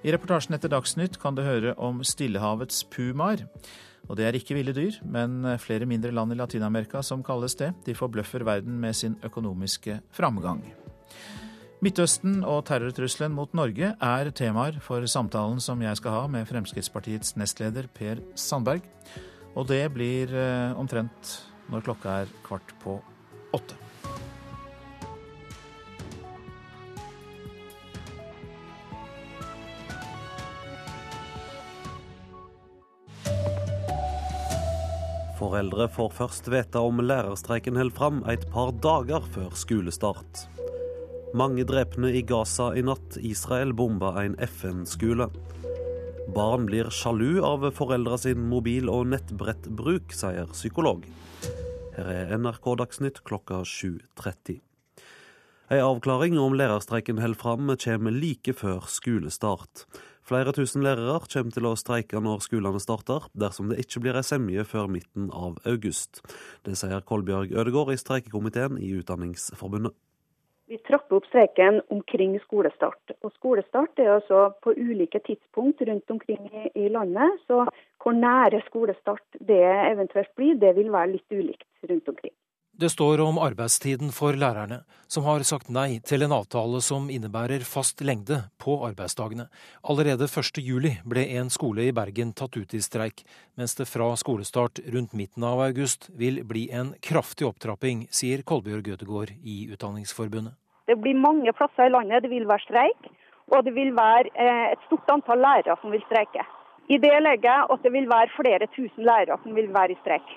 [0.03, 3.45] I reportasjen etter Dagsnytt kan du høre om Stillehavets pumaer.
[4.11, 7.69] Og det er ikke ville dyr, men flere mindre land i Latin-Amerika som kalles det.
[7.85, 10.59] De forbløffer verden med sin økonomiske framgang.
[11.83, 17.37] Midtøsten og terrortrusselen mot Norge er temaer for samtalen som jeg skal ha med Fremskrittspartiets
[17.39, 18.83] nestleder Per Sandberg.
[19.55, 20.35] Og det blir
[20.79, 21.37] omtrent
[21.71, 22.99] når klokka er kvart på
[23.55, 23.82] åtte.
[35.53, 40.47] Foreldre får først vite om lærerstreiken holder fram et par dager før skolestart.
[41.37, 43.19] Mange drepne i Gaza i natt.
[43.21, 45.27] Israel bomba en FN-skole.
[46.33, 51.05] Barn blir sjalu av foreldra sin mobil- og nettbrettbruk, sier psykolog.
[51.99, 54.57] Her er NRK Dagsnytt klokka 7.30.
[55.69, 59.85] Ei avklaring om lærerstreiken holder fram, kommer like før skolestart.
[60.23, 64.23] Flere tusen lærere kommer til å streike når skolene starter, dersom det ikke blir ei
[64.23, 66.21] semje før midten av august.
[66.63, 69.91] Det sier Kolbjørg Ødegård i streikekomiteen i Utdanningsforbundet.
[70.71, 73.11] Vi trapper opp streiken omkring skolestart.
[73.21, 77.35] Og skolestart er altså på ulike tidspunkt rundt omkring i, landet.
[77.47, 77.65] Så
[77.99, 79.59] hvor nære skolestart det
[79.91, 82.35] eventuelt blir, det vil være litt ulikt rundt omkring.
[82.73, 87.61] Det står om arbeidstiden for lærerne, som har sagt nei til en avtale som innebærer
[87.69, 89.43] fast lengde på arbeidsdagene.
[89.85, 93.21] Allerede 1.7 ble en skole i Bergen tatt ut i streik,
[93.61, 98.89] mens det fra skolestart rundt midten av august vil bli en kraftig opptrapping, sier Kolbjørg
[98.89, 100.57] Gødegård i Utdanningsforbundet.
[100.89, 103.11] Det blir mange plasser i landet det vil være streik,
[103.53, 104.33] og det vil være
[104.73, 106.41] et stort antall lærere som vil streike.
[106.89, 110.01] I det legger jeg at det vil være flere tusen lærere som vil være i
[110.01, 110.33] streik.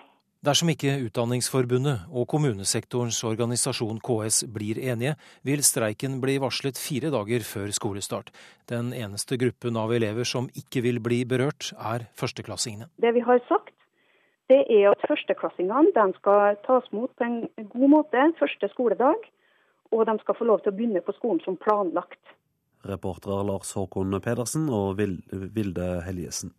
[0.46, 7.42] Dersom ikke Utdanningsforbundet og kommunesektorens organisasjon KS blir enige, vil streiken bli varslet fire dager
[7.42, 8.28] før skolestart.
[8.70, 12.86] Den eneste gruppen av elever som ikke vil bli berørt, er førsteklassingene.
[13.02, 13.74] Det vi har sagt,
[14.46, 17.40] det er at førsteklassingene skal tas mot på en
[17.72, 19.26] god måte første skoledag.
[19.90, 22.22] Og de skal få lov til å begynne på skolen som planlagt.
[22.86, 26.54] Reportere Lars Håkon Pedersen og Vilde Helgesen.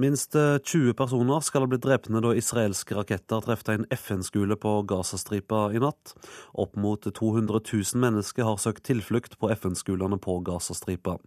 [0.00, 5.66] Minst 20 personer skal ha blitt drepne da israelske raketter trefte en FN-skole på Gazastripa
[5.76, 6.14] i natt.
[6.56, 11.18] Opp mot 200 000 mennesker har søkt tilflukt på FN-skolene på Gazastripa.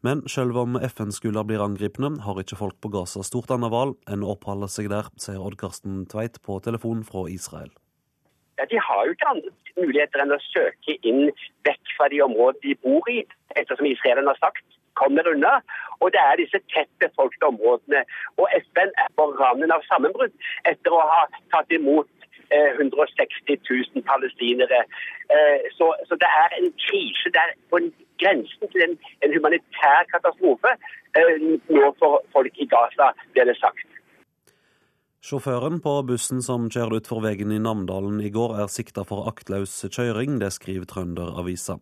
[0.00, 4.24] Men selv om FN-skoler blir angripne, har ikke folk på Gaza stort annet valg enn
[4.24, 7.68] å oppholde seg der, sier Odd Karsten Tveit på telefon fra Israel.
[8.56, 11.26] Ja, de har jo ikke andre muligheter enn å søke inn
[11.68, 13.20] vekk fra de områdene de bor i,
[13.52, 14.64] ettersom israelerne har sagt
[15.00, 15.58] kommer unna.
[16.02, 18.04] Og det er disse tett befolkede områdene.
[18.40, 20.34] Og FN er på randen av sammenbrudd
[20.70, 21.22] etter å ha
[21.54, 22.10] tatt imot
[22.54, 24.84] 160 000 palestinere.
[25.78, 27.32] Så, så, det er en krise.
[27.34, 27.80] Det er på
[28.22, 30.76] grensen til en, en humanitær katastrofe
[31.70, 33.93] nå for folk i Gaza, blir det sagt.
[35.24, 39.72] Sjåføren på bussen som kjørte utfor veien i Namdalen i går, er sikta for aktløs
[39.88, 41.78] kjøring, det skriver Trønderavisa.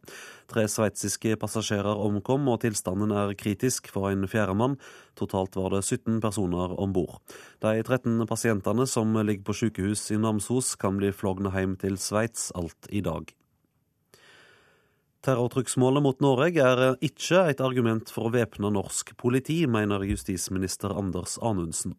[0.46, 4.76] Tre sveitsiske passasjerer omkom, og tilstanden er kritisk for en fjerdemann.
[5.18, 7.18] Totalt var det 17 personer om bord.
[7.66, 12.52] De 13 pasientene som ligger på sykehus i Namsos, kan bli flogna hjem til Sveits
[12.54, 13.26] alt i dag.
[15.22, 21.36] Terrortrugsmålet mot Norge er ikke et argument for å væpne norsk politi, mener justisminister Anders
[21.42, 21.94] Anundsen.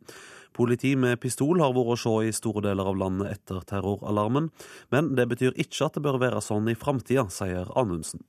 [0.54, 4.52] Politi med pistol har vært å se i store deler av landet etter terroralarmen,
[4.94, 8.22] men det betyr ikke at det bør være sånn i framtida, sier Anundsen.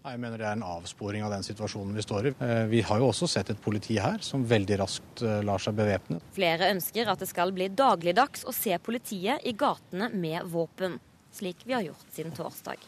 [0.00, 2.32] Jeg mener det er en avsporing av den situasjonen vi står i.
[2.40, 5.76] Eh, vi har jo også sett et politi her som veldig raskt eh, lar seg
[5.76, 6.22] bevæpne.
[6.32, 10.96] Flere ønsker at det skal bli dagligdags å se politiet i gatene med våpen,
[11.36, 12.80] slik vi har gjort siden torsdag.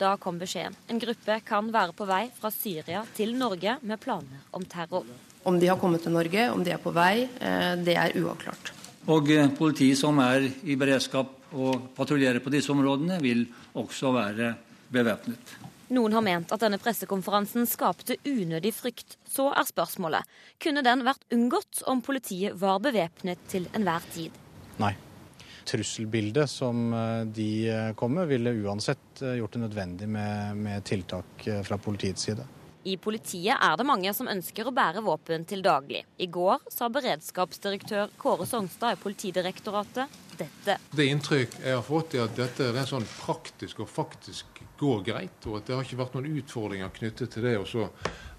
[0.00, 0.78] Da kom beskjeden.
[0.88, 5.10] En gruppe kan være på vei fra Syria til Norge med planer om terror.
[5.48, 8.72] Om de har kommet til Norge, om de er på vei, eh, det er uavklart.
[9.10, 13.46] Og politiet som er i beredskap og patruljerer på disse områdene, vil
[13.80, 14.54] også være
[14.92, 15.56] bevæpnet.
[15.90, 19.16] Noen har ment at denne pressekonferansen skapte unødig frykt.
[19.26, 20.28] Så er spørsmålet
[20.62, 24.36] kunne den vært unngått om politiet var bevæpnet til enhver tid?
[24.78, 24.92] Nei.
[25.66, 30.86] Trusselbildet som eh, de eh, kom med, ville uansett eh, gjort det nødvendig med, med
[30.86, 32.46] tiltak fra politiets side.
[32.84, 36.00] I politiet er det mange som ønsker å bære våpen til daglig.
[36.16, 40.76] I går sa beredskapsdirektør Kåre Songstad i Politidirektoratet dette.
[40.96, 45.44] Det inntrykk jeg har fått, er at dette er sånn praktisk og faktisk går greit,
[45.44, 47.86] og at det har ikke vært noen utfordringer knyttet til det å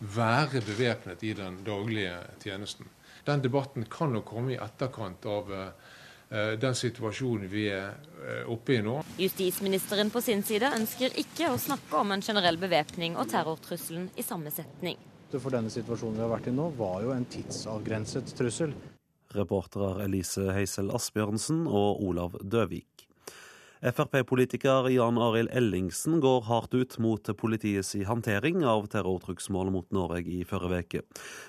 [0.02, 2.90] være bevæpnet i den daglige tjenesten.
[3.28, 5.68] Den debatten kan nok komme i etterkant av uh,
[6.32, 8.94] den situasjonen vi er uh, oppe i nå.
[9.20, 14.24] Justisministeren på sin side ønsker ikke å snakke om en generell bevæpning og terrortrusselen i
[14.24, 15.00] samme setning.
[15.32, 18.74] For denne situasjonen vi har vært i nå, var jo en tidsavgrenset trussel.
[19.32, 22.91] Reportere Elise Heisel Asbjørnsen og Olav Døvik.
[23.82, 30.44] Frp-politiker Jan Arild Ellingsen går hardt ut mot politiets håndtering av terrortrugsmålet mot Norge i
[30.46, 31.02] forrige uke.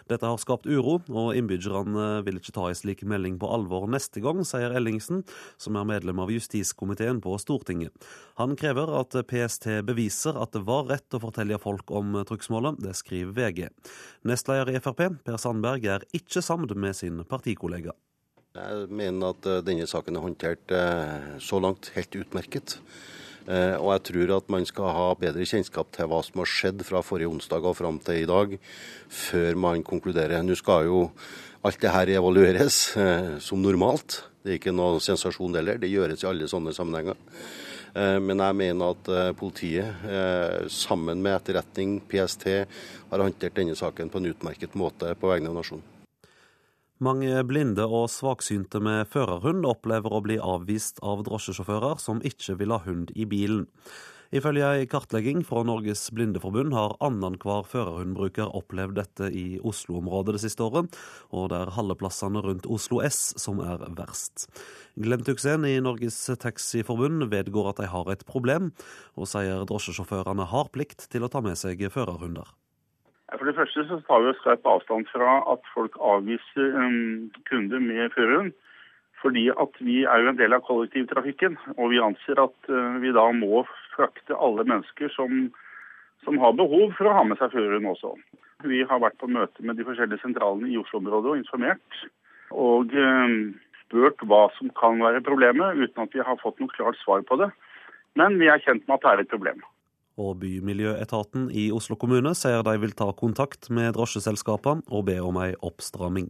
[0.08, 4.22] Dette har skapt uro, og innbyggerne vil ikke ta en slik melding på alvor neste
[4.24, 5.26] gang, sier Ellingsen,
[5.60, 7.92] som er medlem av justiskomiteen på Stortinget.
[8.40, 12.96] Han krever at PST beviser at det var rett å fortelle folk om trugsmålet, det
[12.96, 13.68] skriver VG.
[14.24, 17.92] Nestleder i Frp, Per Sandberg, er ikke sammen med sin partikollega.
[18.52, 22.74] Jeg mener at eh, denne saken er håndtert eh, så langt helt utmerket.
[23.48, 26.84] Eh, og jeg tror at man skal ha bedre kjennskap til hva som har skjedd
[26.84, 28.52] fra forrige onsdag og fram til i dag,
[29.08, 30.44] før man konkluderer.
[30.44, 30.98] Nå skal jo
[31.64, 32.82] alt det her evalueres
[33.40, 34.18] som normalt.
[34.44, 35.80] Det er ikke noe sensasjon heller.
[35.80, 37.16] Det gjøres i alle sånne sammenhenger.
[37.94, 40.04] Men jeg mener at politiet,
[40.72, 42.48] sammen med etterretning, PST,
[43.12, 45.91] har håndtert denne saken på en utmerket måte på vegne av nasjonen.
[47.02, 52.70] Mange blinde og svaksynte med førerhund opplever å bli avvist av drosjesjåfører som ikke vil
[52.70, 53.64] ha hund i bilen.
[54.32, 60.62] Ifølge ei kartlegging fra Norges Blindeforbund har annenhver førerhundbruker opplevd dette i Oslo-området det siste
[60.62, 60.94] året,
[61.34, 64.46] og det er halveplassene rundt Oslo S som er verst.
[64.94, 68.70] Glenn Tuxen i Norges Taxiforbund vedgår at de har et problem,
[69.18, 72.46] og sier drosjesjåførene har plikt til å ta med seg førerhunder.
[73.38, 78.12] For det første så tar vi skarp avstand fra at folk avviser um, kunder med
[78.16, 78.52] førerhund.
[79.22, 83.14] Fordi at vi er jo en del av kollektivtrafikken, og vi anser at uh, vi
[83.14, 83.62] da må
[83.94, 85.46] frakte alle mennesker som,
[86.26, 88.16] som har behov for å ha med seg førerhund også.
[88.68, 92.02] Vi har vært på møte med de forskjellige sentralene i Oslo-området og informert.
[92.52, 93.52] Og um,
[93.86, 97.40] spurt hva som kan være problemet, uten at vi har fått noe klart svar på
[97.40, 97.48] det.
[98.18, 99.62] Men vi er kjent med at det er et problem.
[100.20, 105.40] Og Bymiljøetaten i Oslo kommune sier de vil ta kontakt med drosjeselskapene og be om
[105.40, 106.28] ei oppstramming.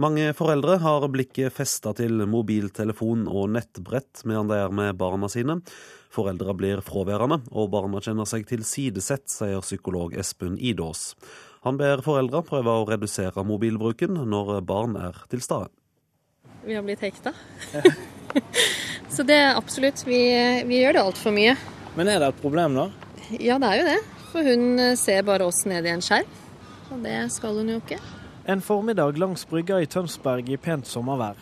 [0.00, 5.58] Mange foreldre har blikket festa til mobiltelefon og nettbrett medan de er med barna sine.
[6.10, 11.12] Foreldre blir fraværende, og barna kjenner seg tilsidesett, sier psykolog Espen Idås.
[11.68, 15.68] Han ber foreldre prøve å redusere mobilbruken når barn er til stede.
[16.64, 17.34] Vi har blitt hekta.
[19.14, 20.00] Så det er absolutt.
[20.08, 20.22] Vi,
[20.64, 21.58] vi gjør det altfor mye.
[21.96, 22.88] Men er det et problem, da?
[23.34, 23.98] Ja, det er jo det.
[24.30, 26.28] For hun eh, ser bare oss ned i en skjerm.
[26.90, 27.98] Og det skal hun jo ikke.
[28.50, 31.38] En formiddag langs brygga i Tønsberg i pent sommervær.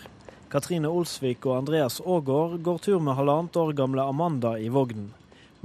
[0.49, 5.11] Katrine Olsvik og Andreas Aagaard går tur med halvannet år gamle Amanda i vognen.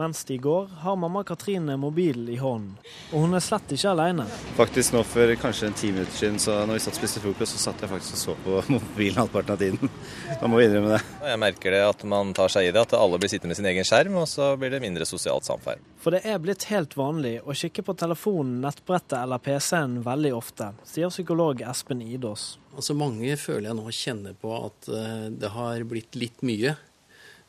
[0.04, 2.74] Mens de går, har mamma Katrine mobilen i hånden.
[3.14, 4.26] Og hun er slett ikke alene.
[4.58, 7.56] Faktisk nå for kanskje en ti minutter siden, så når vi satt og spiste frokost,
[7.56, 9.94] så satt jeg faktisk og så på mobilen halvparten av tiden.
[10.42, 11.00] Da må vi innrømme det.
[11.30, 13.72] Jeg merker det at man tar seg i det, at alle blir sittende med sin
[13.72, 15.88] egen skjerm, og så blir det mindre sosialt samferd.
[16.04, 20.74] For det er blitt helt vanlig å kikke på telefonen, nettbrettet eller PC-en veldig ofte,
[20.84, 22.58] sier psykolog Espen Idås.
[22.76, 26.76] Altså Mange føler jeg nå kjenner på at eh, det har blitt litt mye.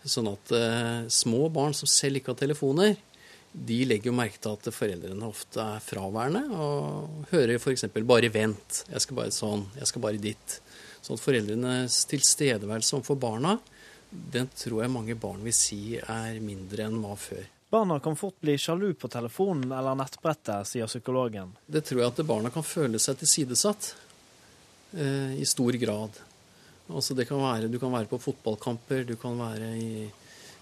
[0.05, 2.97] Sånn at eh, små barn som selv ikke har telefoner,
[3.55, 7.87] de legger jo merke til at foreldrene ofte er fraværende og hører f.eks.
[7.95, 10.59] 'bare vent', 'jeg skal bare sånn', 'jeg skal bare dit'.
[11.01, 13.59] Sånn at foreldrenes tilstedeværelse overfor barna,
[14.11, 17.45] den tror jeg mange barn vil si er mindre enn var før.
[17.71, 21.57] Barna kan fort bli sjalu på telefonen eller nettbrettet, sier psykologen.
[21.67, 23.95] Det tror jeg at barna kan føle seg tilsidesatt
[24.95, 26.21] eh, i stor grad.
[26.93, 30.05] Altså kan være, du kan være på fotballkamper, du kan være i,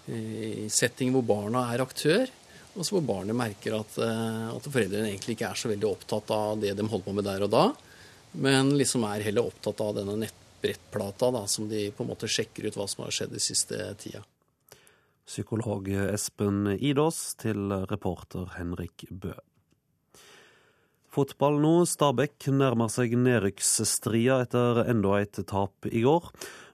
[0.07, 2.29] i setting hvor barna er aktør.
[2.73, 6.31] Og så hvor barnet merker at, eh, at foreldrene egentlig ikke er så veldig opptatt
[6.33, 7.65] av det de holder på med der og da,
[8.41, 12.65] men liksom er heller opptatt av denne nettbrettplata da, som de på en måte sjekker
[12.65, 14.23] ut hva som har skjedd de siste tida.
[15.29, 19.35] Psykolog Espen Idås til reporter Henrik Bø.
[21.13, 21.71] Fotball nå.
[21.85, 26.31] Stabæk nærmer seg nedrykksstria etter enda et tap i går.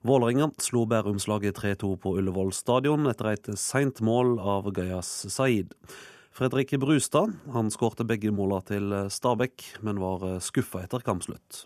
[0.08, 5.74] Vålerenga slo Bærumslaget 3-2 på Ullevål stadion etter et seint mål av Gayas Saeed.
[6.32, 11.66] Fredrik Brustad han skårte begge måla til Stabæk, men var skuffa etter kampslutt.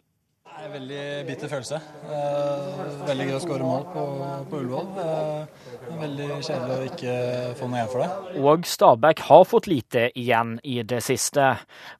[0.64, 1.76] Er en veldig bitter følelse.
[2.08, 4.04] Eh, veldig gøy å skåre mål på,
[4.48, 4.86] på Ullevål.
[5.04, 7.16] Eh, veldig kjedelig å ikke
[7.60, 8.38] få noe igjen for det.
[8.40, 11.50] Og Stabæk har fått lite igjen i det siste.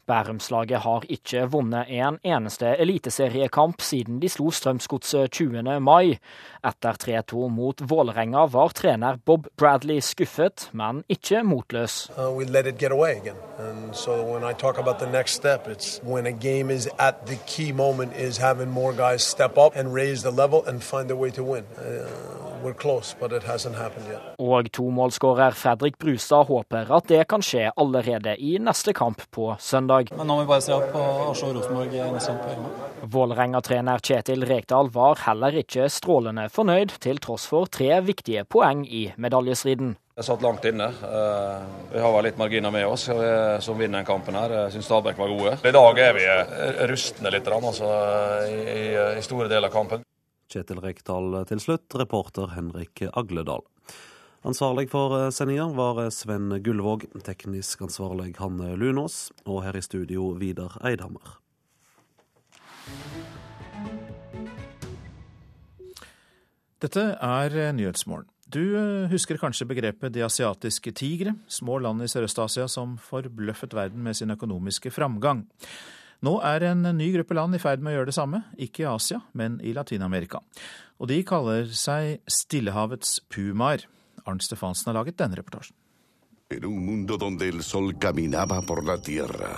[0.08, 5.80] Bærumslaget har ikke vunnet en eneste eliteseriekamp siden de slo Strømsgodset 20.
[5.84, 6.20] mai.
[6.64, 12.10] Etter 3-2 mot Vålerenga var trener Bob Bradley skuffet, men ikke motløs.
[12.16, 12.32] Uh,
[18.54, 21.66] having more guys step up and raise the level and find a way to win.
[21.78, 22.06] Uh,
[22.64, 24.22] we're close, but it hasn't happened yet.
[24.40, 30.14] Og tomålsskårer Fredrik Brustad håper at det kan skje allerede i neste kamp på søndag.
[30.18, 32.80] Men nå må vi bare se opp og se Rosenborg neste kamp.
[33.04, 39.10] Vålerenga-trener Kjetil Rekdal var heller ikke strålende fornøyd, til tross for tre viktige poeng i
[39.18, 39.98] medaljestriden.
[40.16, 40.86] Det satt langt inne.
[40.86, 41.62] Eh,
[41.94, 43.08] vi har vel litt marginer med oss
[43.66, 44.36] som vinner den kampen.
[44.36, 44.50] her.
[44.50, 45.54] Jeg syns Stabæk var gode.
[45.66, 47.88] I dag er vi eh, rustne litt altså,
[48.46, 50.04] i, i store deler av kampen.
[50.54, 53.66] Kjetil Rekdal til slutt, reporter Henrik Agledal.
[54.46, 60.78] Ansvarlig for sendinga var Sven Gullvåg, teknisk ansvarlig Hanne Lunås, og her i studio Vidar
[60.86, 61.40] Eidhammer.
[66.84, 68.33] Dette er Nyhetsmorgen.
[68.54, 68.62] Du
[69.10, 74.30] husker kanskje begrepet de asiatiske tigre, små land i Sørøst-Asia som forbløffet verden med sin
[74.30, 75.48] økonomiske framgang.
[76.24, 78.92] Nå er en ny gruppe land i ferd med å gjøre det samme, ikke i
[78.92, 80.44] Asia, men i Latin-Amerika.
[81.02, 83.88] Og de kaller seg Stillehavets pumaer.
[84.30, 85.76] Arnt Stefansen har laget denne reportasjen.
[86.54, 89.58] En un mundo donde el sol caminaba por la tierra.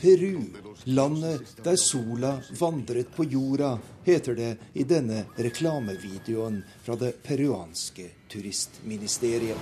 [0.00, 8.08] Peru, landet der sola vandret på jorda, heter det i denne reklamevideoen fra det peruanske
[8.32, 9.56] turistministeriet.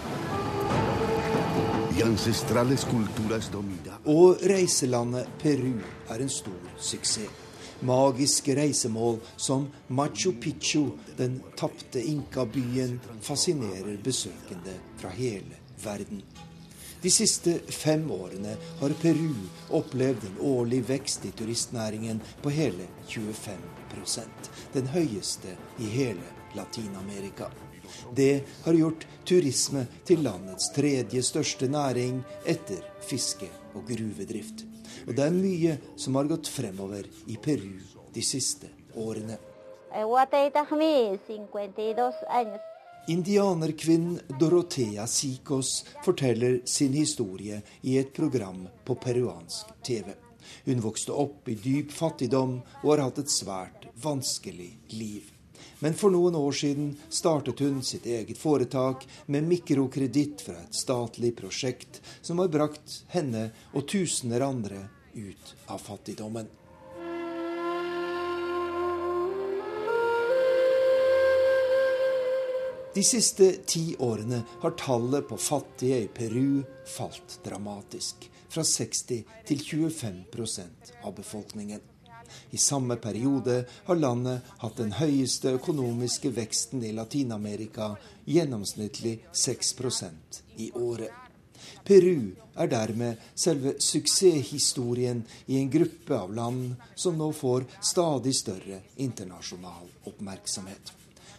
[4.05, 5.77] Og reiselandet Peru
[6.09, 7.47] er en stor suksess.
[7.81, 16.21] Magiske reisemål som Machu Picchu, den tapte inkabyen, fascinerer besøkende fra hele verden.
[17.03, 19.33] De siste fem årene har Peru
[19.79, 27.49] opplevd en årlig vekst i turistnæringen på hele 25% Den høyeste i hele Latin-Amerika.
[28.17, 34.67] Det har gjort turisme til landets tredje største næring etter fiske og gruvedrift.
[35.09, 37.81] Og det er mye som har gått fremover i Peru
[38.15, 39.39] de siste årene.
[43.09, 50.05] Indianerkvinnen Dorothea Sikos forteller sin historie i et program på peruansk TV.
[50.65, 55.33] Hun vokste opp i dyp fattigdom og har hatt et svært vanskelig liv.
[55.81, 61.33] Men for noen år siden startet hun sitt eget foretak med mikrokreditt fra et statlig
[61.41, 64.85] prosjekt som har brakt henne og tusener andre
[65.17, 66.60] ut av fattigdommen.
[72.95, 78.27] De siste ti årene har tallet på fattige i Peru falt dramatisk.
[78.51, 81.81] Fra 60 til 25% av befolkningen.
[82.51, 87.93] I samme periode har landet hatt den høyeste økonomiske veksten i Latin-Amerika,
[88.27, 91.15] gjennomsnittlig 6% i året.
[91.87, 98.81] Peru er dermed selve suksesshistorien i en gruppe av land som nå får stadig større
[98.97, 100.91] internasjonal oppmerksomhet.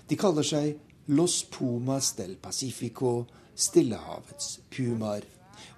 [0.07, 5.25] De kaller seg Los Pumas del Pacifico, Stillehavets pumaer.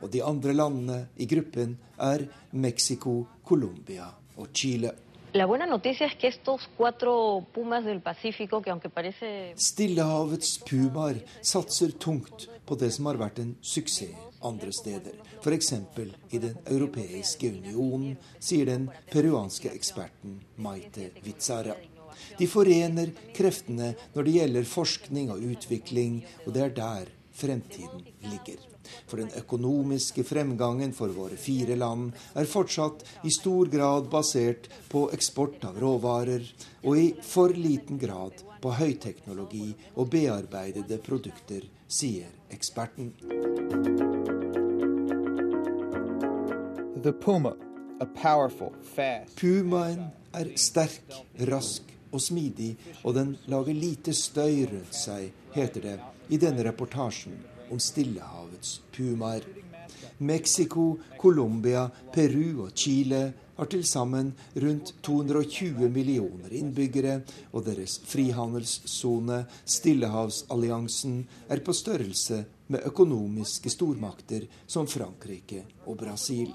[0.01, 4.91] Og de andre landene i gruppen er Mexico, Colombia og Chile.
[9.55, 15.73] Stillehavets pumaer satser tungt på det som har vært en suksess andre steder, f.eks.
[16.29, 21.77] i Den europeiske unionen, sier den peruanske eksperten Maite Vizara.
[22.39, 28.61] De forener kreftene når det gjelder forskning og utvikling, og det er der fremtiden ligger.
[29.07, 35.05] For den økonomiske fremgangen for våre fire land er fortsatt i stor grad basert på
[35.15, 36.43] eksport av råvarer,
[36.83, 43.11] og i for liten grad på høyteknologi og bearbeidede produkter, sier eksperten.
[49.39, 55.97] Pumaen er sterk, rask og smidig, og den lager lite støy rundt seg, heter det
[56.29, 57.35] i denne reportasjen
[57.71, 59.45] om Stillehavets pumaer.
[60.17, 63.23] Mexico, Colombia, Peru og Chile
[63.57, 67.19] har til sammen rundt 220 millioner innbyggere,
[67.51, 72.43] og deres frihandelssone, Stillehavsalliansen, er på størrelse
[72.73, 76.49] med økonomiske stormakter som Frankrike og Brasil.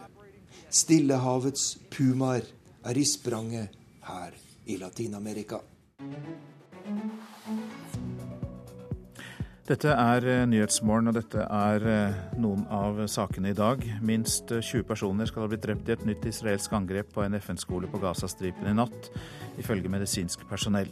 [0.70, 2.46] Stillehavets pumaer
[2.88, 3.74] er i spranget
[4.08, 5.60] her i Latin-Amerika.
[9.68, 13.82] Dette er eh, Nyhetsmorgen, og dette er eh, noen av sakene i dag.
[14.00, 17.36] Minst 20 eh, personer skal ha blitt drept i et nytt israelsk angrep på en
[17.36, 19.10] FN-skole på Gazastripen i natt,
[19.60, 20.88] ifølge medisinsk personell.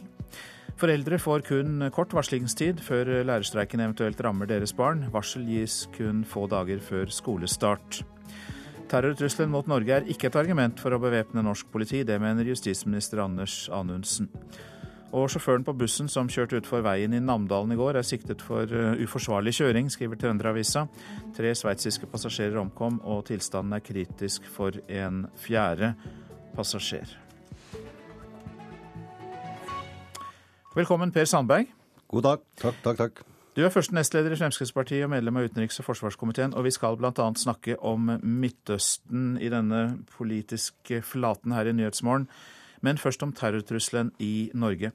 [0.77, 5.07] Foreldre får kun kort varslingstid før lærerstreiken eventuelt rammer deres barn.
[5.09, 8.03] Varsel gis kun få dager før skolestart.
[8.87, 12.05] Terrortrusselen mot Norge er ikke et argument for å bevæpne norsk politi.
[12.07, 14.29] Det mener justisminister Anders Anundsen.
[15.15, 18.67] Og sjåføren på bussen som kjørte utfor veien i Namdalen i går, er siktet for
[18.67, 20.85] uh, uforsvarlig kjøring, skriver Trønderavisa.
[21.35, 25.93] Tre sveitsiske passasjerer omkom, og tilstanden er kritisk for en fjerde
[26.55, 27.15] passasjer.
[30.75, 31.71] Velkommen, Per Sandberg.
[32.07, 32.45] God dag.
[32.59, 33.27] Takk, takk, takk.
[33.57, 36.93] Du er første nestleder i Fremskrittspartiet og medlem av utenriks- og forsvarskomiteen, og vi skal
[36.93, 37.23] bl.a.
[37.41, 39.79] snakke om Midtøsten i denne
[40.11, 42.27] politiske flaten her i Nyhetsmorgen.
[42.85, 44.91] Men først om terrortrusselen i Norge.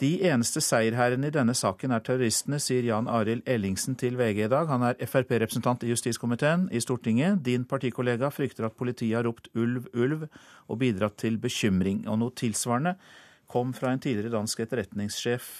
[0.00, 4.48] De eneste seierherrene i denne saken er terroristene, sier Jan Arild Ellingsen til VG i
[4.48, 4.72] dag.
[4.72, 7.44] Han er Frp-representant i justiskomiteen i Stortinget.
[7.44, 10.24] Din partikollega frykter at politiet har ropt ulv, ulv
[10.70, 12.06] og bidratt til bekymring.
[12.08, 12.96] Og noe tilsvarende
[13.44, 15.52] kom fra en tidligere dansk etterretningssjef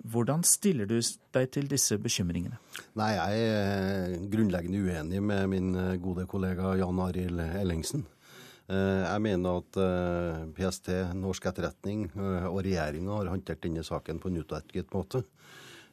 [0.00, 0.96] hvordan stiller du
[1.34, 2.58] deg til disse bekymringene?
[2.98, 8.06] Nei, Jeg er grunnleggende uenig med min eh, gode kollega Jan Arild Ellingsen.
[8.68, 14.32] Eh, jeg mener at eh, PST, norsk etterretning og regjeringa har håndtert denne saken på
[14.32, 15.24] en utmerket måte.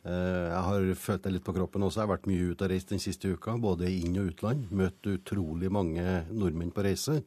[0.09, 1.99] Jeg har følt det litt på kroppen også.
[1.99, 4.69] Jeg har vært mye ute og reist den siste uka, både inn- og utland.
[4.71, 7.17] Møtt utrolig mange nordmenn på reise.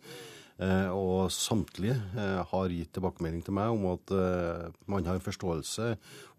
[0.63, 5.89] Eh, og samtlige eh, har gitt tilbakemelding til meg om at eh, man har forståelse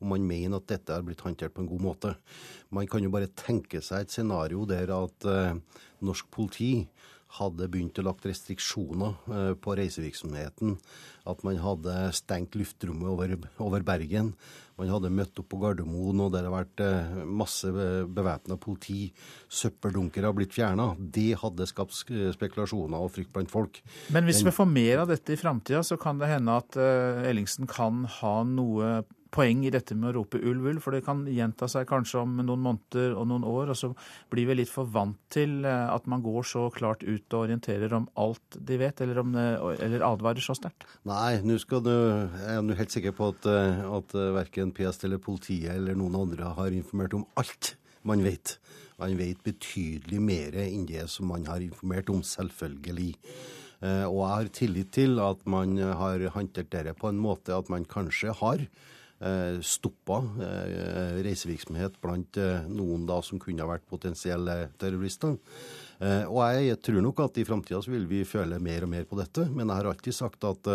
[0.03, 2.13] om man mener at dette har blitt håndtert på en god måte.
[2.71, 5.27] Man kan jo bare tenke seg et scenario der at
[6.03, 6.85] norsk politi
[7.39, 10.75] hadde begynt å lagt restriksjoner på reisevirksomheten.
[11.29, 14.33] At man hadde stengt luftrommet over, over Bergen.
[14.77, 19.07] Man hadde møtt opp på Gardermoen, og det hadde vært masse bevæpna politi.
[19.47, 20.91] Søppeldunker har blitt fjerna.
[20.97, 23.81] Det hadde skapt spekulasjoner og frykt blant folk.
[24.13, 27.69] Men hvis vi får mer av dette i framtida, så kan det hende at Ellingsen
[27.69, 29.01] kan ha noe
[29.33, 32.35] poeng i dette med å rope ulv, ulv, for det kan gjenta seg kanskje om
[32.43, 33.89] noen måneder og noen år, og så
[34.31, 37.95] blir vi litt for vant til eh, at man går så klart ut og orienterer
[37.97, 39.33] om alt de vet, eller, om,
[39.73, 40.85] eller advarer så sterkt?
[41.09, 45.09] Nei, nå skal du, jeg er helt sikker på at, eh, at eh, verken PST
[45.09, 47.75] eller politiet eller noen andre har informert om alt
[48.05, 48.57] man vet.
[49.01, 53.13] Man vet betydelig mer enn det som man har informert om, selvfølgelig.
[53.83, 57.83] Og jeg har tillit til at man har håndtert dette på en måte at man
[57.89, 59.01] kanskje har Eh,
[59.63, 65.37] stoppa eh, reisevirksomhet blant eh, noen da som kunne ha vært potensielle terrorister.
[66.03, 69.45] Og jeg tror nok at i framtida vil vi føle mer og mer på dette.
[69.47, 70.67] Men jeg har alltid sagt at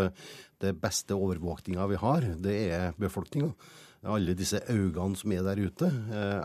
[0.62, 3.51] det beste overvåkninga vi har, det er befolkninga.
[4.09, 5.90] Alle disse øynene som er der ute.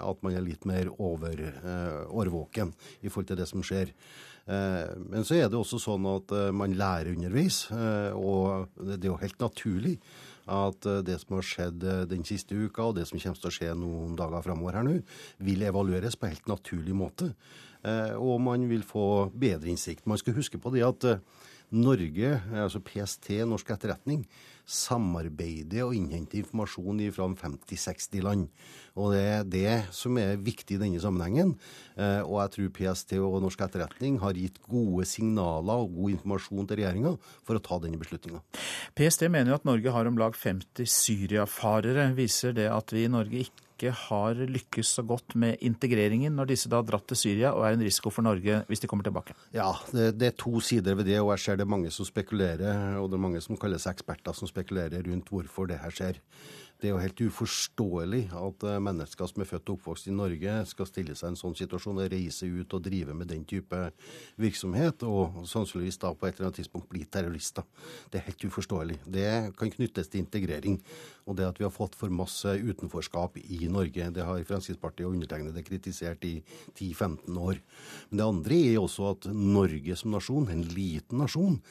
[0.01, 1.45] At man er litt mer over,
[2.12, 2.74] årvåken
[3.06, 3.93] i forhold til det som skjer.
[4.49, 9.47] Men så er det også sånn at man lærer underveis, og det er jo helt
[9.47, 9.95] naturlig
[10.50, 13.52] at eh, det som har skjedd eh, den siste uka, og det som kommer til
[13.52, 14.98] å skje noen dager framover her nå,
[15.44, 17.32] vil evalueres på helt naturlig måte.
[17.84, 20.08] Eh, og man vil få bedre innsikt.
[20.10, 21.10] Man skal huske på det at
[21.74, 24.28] Norge, altså PST, norsk etterretning,
[24.70, 28.44] samarbeider og innhenter informasjon fra 50-60 land.
[28.94, 31.56] Og Det er det som er viktig i denne sammenhengen.
[31.98, 36.70] Eh, og jeg tror PST og norsk etterretning har gitt gode signaler og god informasjon
[36.70, 38.44] til regjeringa for å ta denne beslutninga.
[38.94, 42.12] PST mener jo at Norge har om lag 50 syriafarere.
[42.18, 46.54] Viser det at vi i Norge ikke ikke har lykkes så godt med integreringen når
[46.54, 49.06] disse da har dratt til Syria og er en risiko for Norge hvis de kommer
[49.06, 49.36] tilbake?
[49.56, 52.08] Ja, det, det, er to sider ved det, og jeg ser det er mange som
[52.08, 55.94] spekulerer, og det er mange som kaller seg eksperter som spekulerer rundt hvorfor det her
[55.94, 56.22] skjer.
[56.84, 60.56] Det er jo helt uforståelig at eh, mennesker som er født og oppvokst i Norge,
[60.68, 63.80] skal stille seg i en sånn situasjon og reise ut og drive med den type
[64.44, 67.64] virksomhet, og sannsynligvis da på et eller annet tidspunkt bli terrorister.
[68.12, 69.00] Det er helt uforståelig.
[69.16, 70.82] Det kan knyttes til integrering.
[71.24, 75.16] Og det at vi har fått for masse utenforskap i Norge, det har Fremskrittspartiet og
[75.16, 76.34] undertegnede kritisert i
[76.76, 77.64] 10-15 år.
[78.10, 81.62] Men det andre er også at Norge som nasjon, en liten nasjon,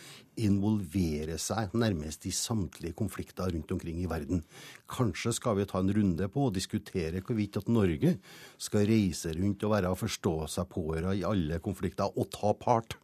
[0.41, 4.43] involverer seg nærmest i samtlige konflikter rundt omkring i verden.
[4.91, 8.16] Kanskje skal vi ta en runde på og diskutere hvorvidt at Norge
[8.57, 12.97] skal reise rundt og være og forstå seg pårørende i alle konflikter og ta part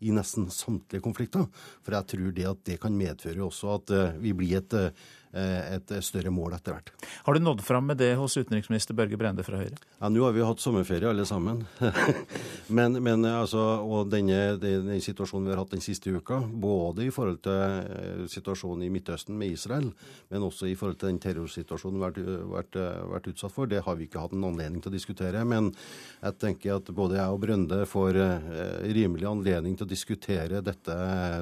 [0.00, 1.44] i nesten samtlige konflikter.
[1.84, 4.92] For jeg tror det at det kan medføre også at eh, vi blir et Eh,
[5.32, 6.90] et større mål etter hvert.
[7.26, 9.78] Har du nådd fram med det hos utenriksminister Børge Brende fra Høyre?
[10.00, 11.62] Ja, Nå har vi hatt sommerferie alle sammen.
[12.78, 17.12] men, men altså, og denne, denne, situasjonen vi har hatt den siste uka, både i
[17.14, 19.90] forhold til eh, situasjonen i Midtøsten med Israel,
[20.32, 22.80] men også i forhold til den terrorsituasjonen vi har vært,
[23.12, 25.44] vært, utsatt for, det har vi ikke hatt en anledning til å diskutere.
[25.44, 25.70] Men
[26.22, 28.50] jeg tenker at både jeg og Brende får eh,
[28.96, 30.96] rimelig anledning til å diskutere dette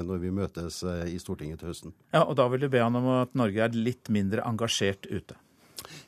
[0.05, 1.95] når vi møtes i Stortinget til høsten.
[2.13, 5.37] Ja, og da vil du be han om at Norge er litt mindre engasjert ute?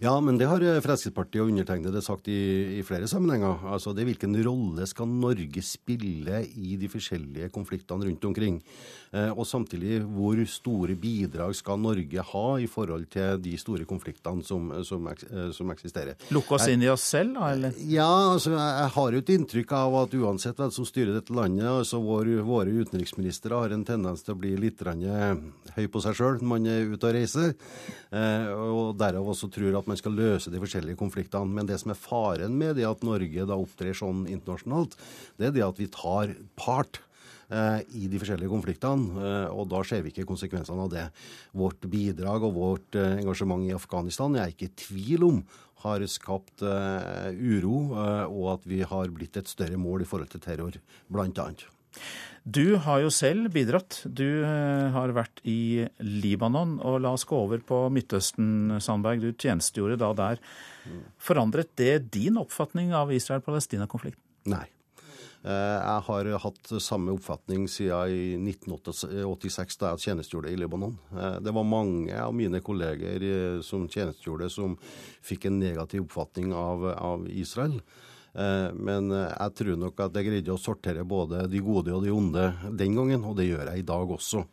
[0.01, 3.63] Ja, men det har Fremskrittspartiet og undertegnede sagt i, i, flere sammenhenger.
[3.73, 8.59] Altså, det Hvilken rolle skal Norge spille i de forskjellige konfliktene rundt omkring?
[9.11, 14.43] Eh, og samtidig, hvor store bidrag skal Norge ha i forhold til de store konfliktene
[14.47, 16.19] som, som, eh, som eksisterer?
[16.31, 17.51] Lukke oss inn i oss selv, da?
[17.55, 17.77] eller?
[17.91, 21.67] Ja, altså, jeg har jo et inntrykk av at uansett hvem som styrer dette landet,
[21.69, 26.39] altså vår, våre utenriksministre har en tendens til å bli litt høy på seg sjøl
[26.39, 27.53] når man er ute og reiser.
[28.11, 31.53] Eh, og derav også tror at man skal løse de forskjellige konfliktene.
[31.53, 34.97] Men det som er faren med det at Norge da opptrer sånn internasjonalt,
[35.39, 37.01] det er det at vi tar part
[37.53, 41.07] eh, i de forskjellige konfliktene, eh, og da ser vi ikke konsekvensene av det.
[41.57, 45.43] Vårt bidrag og vårt engasjement i Afghanistan jeg er ikke i tvil om
[45.81, 47.77] har skapt uro,
[48.29, 50.77] og at vi har blitt et større mål i forhold til terror,
[51.09, 51.65] blant annet.
[52.43, 53.99] Du har jo selv bidratt.
[54.05, 56.79] Du eh, har vært i Libanon.
[56.81, 59.21] Og la oss gå over på Midtøsten, Sandberg.
[59.21, 60.43] Du tjenestegjorde da der.
[61.21, 64.23] Forandret det din oppfatning av Israel-Palestina-konflikten?
[64.49, 64.65] Nei.
[65.41, 70.97] Eh, jeg har hatt samme oppfatning siden 1986, da jeg tjenestegjorde i Libanon.
[71.13, 74.79] Eh, det var mange av mine kolleger som tjenestegjorde, som
[75.21, 77.77] fikk en negativ oppfatning av, av Israel.
[78.31, 82.05] Eh, men eh, jeg tror nok at jeg greide å sortere både de gode og
[82.05, 82.45] de onde
[82.79, 84.45] den gangen, og det gjør jeg i dag også.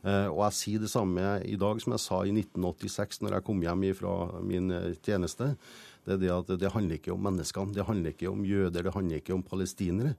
[0.00, 3.46] Eh, og jeg sier det samme i dag som jeg sa i 1986 når jeg
[3.46, 4.74] kom hjem fra min
[5.04, 5.54] tjeneste.
[6.00, 8.94] Det er det at det handler ikke om menneskene, det handler ikke om jøder, det
[8.94, 10.14] handler ikke om palestinere.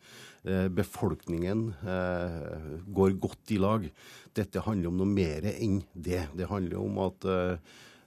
[0.78, 1.64] Befolkningen
[2.94, 3.88] går godt i lag.
[4.38, 6.28] Dette handler om noe mer enn det.
[6.38, 7.26] Det handler om at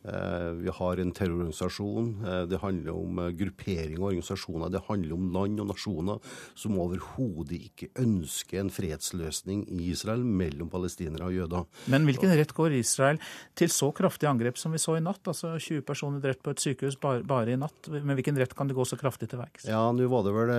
[0.05, 2.09] vi har en terrororganisasjon.
[2.27, 4.73] Eh, det handler om eh, gruppering og organisasjoner.
[4.75, 10.69] Det handler om land og nasjoner som overhodet ikke ønsker en fredsløsning i Israel mellom
[10.73, 11.65] palestinere og jøder.
[11.93, 13.21] Men hvilken rett går Israel
[13.57, 15.23] til så kraftige angrep som vi så i natt?
[15.31, 17.89] Altså 20 personer drept på et sykehus bare, bare i natt.
[17.95, 19.65] Med hvilken rett kan det gå så kraftig til verks?
[19.71, 20.55] Ja, nå var det vel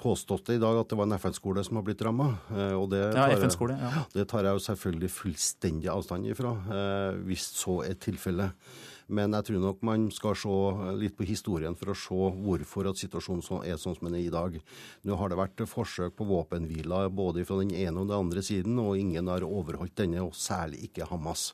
[0.00, 2.32] påstått i dag at det var en FN-skole som har blitt ramma.
[2.48, 4.06] Ja, FN-skole, ja.
[4.16, 6.56] Det tar jeg jo selvfølgelig fullstendig avstand ifra,
[7.28, 8.56] hvis så er tilfellet.
[9.06, 10.54] Men jeg tror nok man skal se
[10.98, 14.32] litt på historien for å se hvorfor at situasjonen er sånn som den er i
[14.34, 14.56] dag.
[15.06, 18.80] Nå har det vært forsøk på våpenhviler både fra den ene og den andre siden,
[18.82, 21.52] og ingen har overholdt denne, og særlig ikke Hamas.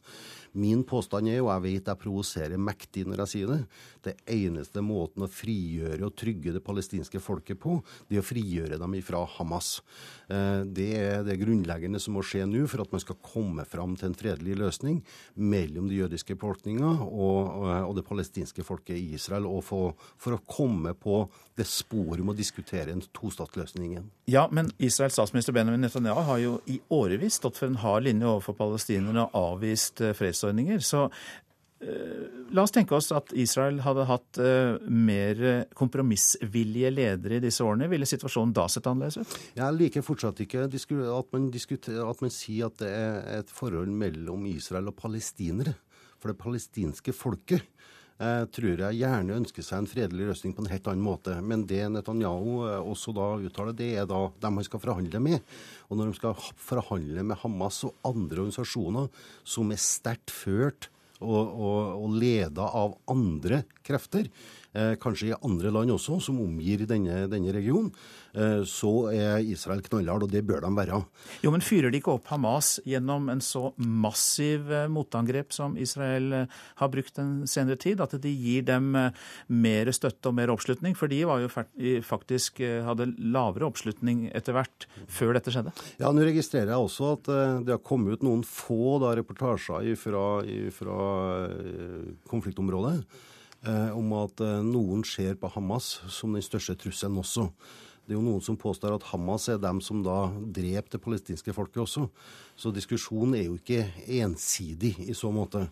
[0.52, 3.60] Min påstand er, og jeg vet jeg provoserer mektig når jeg sier det,
[4.04, 7.78] det eneste måten å frigjøre og trygge det palestinske folket på,
[8.08, 9.78] det er å frigjøre dem ifra Hamas.
[10.28, 13.96] Eh, det er det grunnleggende som må skje nå for at man skal komme fram
[13.98, 15.00] til en fredelig løsning
[15.34, 20.42] mellom de jødiske befolkninga og, og, det palestinske folket i Israel, og for, for å
[20.48, 21.24] komme på
[21.58, 24.08] det sporet om å diskutere en tostatsløsning igjen.
[24.30, 28.28] Ja, men Israels statsminister Benjamin Netanyahu har jo i årevis stått for en hard linje
[28.28, 30.82] overfor palestinerne og avvist eh, fredsordninger.
[30.82, 37.44] Så uh, la oss tenke oss at Israel hadde hatt uh, mer kompromissvillige ledere i
[37.44, 37.90] disse årene.
[37.90, 39.38] Ville situasjonen da sett annerledes ut?
[39.58, 44.46] Jeg liker fortsatt ikke at man, at man sier at det er et forhold mellom
[44.50, 45.76] Israel og palestinere.
[46.22, 47.64] For det palestinske folket
[48.18, 51.36] eh, tror jeg gjerne ønsker seg en fredelig løsning på en helt annen måte.
[51.40, 55.44] Men det Netanyahu eh, også da uttaler, det er da dem han skal forhandle med.
[55.88, 59.08] Og når de skal forhandle med Hamas og andre organisasjoner
[59.44, 60.90] som er sterkt ført
[61.22, 64.28] og, og, og leda av andre krefter,
[64.72, 67.90] kanskje i andre land også, som omgir denne, denne regionen,
[68.32, 71.02] eh, så er Israel knallhard, og det bør de være.
[71.44, 76.32] Jo, men Fyrer de ikke opp Hamas gjennom en så massiv eh, motangrep som Israel
[76.42, 78.02] eh, har brukt den senere tid?
[78.04, 80.96] At de gir dem eh, mer støtte og mer oppslutning?
[80.98, 81.50] For de var jo
[82.06, 85.74] faktisk hadde lavere oppslutning etter hvert før dette skjedde?
[86.00, 87.30] Ja, nå registrerer jeg også at
[87.66, 90.24] det har kommet ut noen få da, reportasjer fra,
[90.74, 90.98] fra
[92.30, 93.28] konfliktområdet eh,
[93.94, 97.46] om at eh, noen ser på Hamas som den største trusselen også.
[98.02, 101.54] Det er jo noen som påstår at Hamas er dem som da drep det palestinske
[101.54, 102.08] folket også.
[102.58, 103.84] Så diskusjonen er jo ikke
[104.18, 105.68] ensidig i så måte.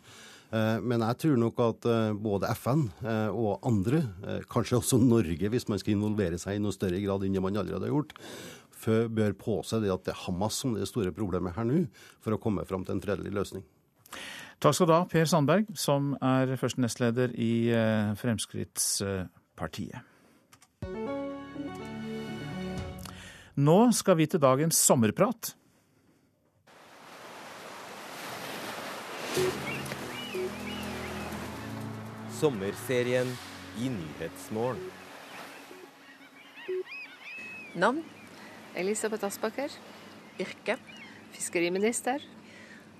[0.54, 1.90] Eh, men jeg tror nok at
[2.22, 2.86] både FN
[3.34, 4.04] og andre,
[4.50, 7.58] kanskje også Norge, hvis man skal involvere seg i noe større grad enn det man
[7.58, 8.14] allerede har gjort,
[9.10, 11.82] bør påse det at det er Hamas som er det store problemet her nå,
[12.22, 13.66] for å komme fram til en fredelig løsning.
[14.60, 20.02] Takk skal du ha, Per Sandberg, som er første nestleder i eh, Fremskrittspartiet.
[23.56, 25.54] Nå skal vi til dagens sommerprat.
[32.36, 33.32] Sommerserien
[33.80, 34.84] i Nyhetsmorgen.
[37.80, 38.04] Navn
[38.76, 39.72] Elisabeth Aspaker.
[40.36, 40.76] Yrke
[41.32, 42.20] fiskeriminister.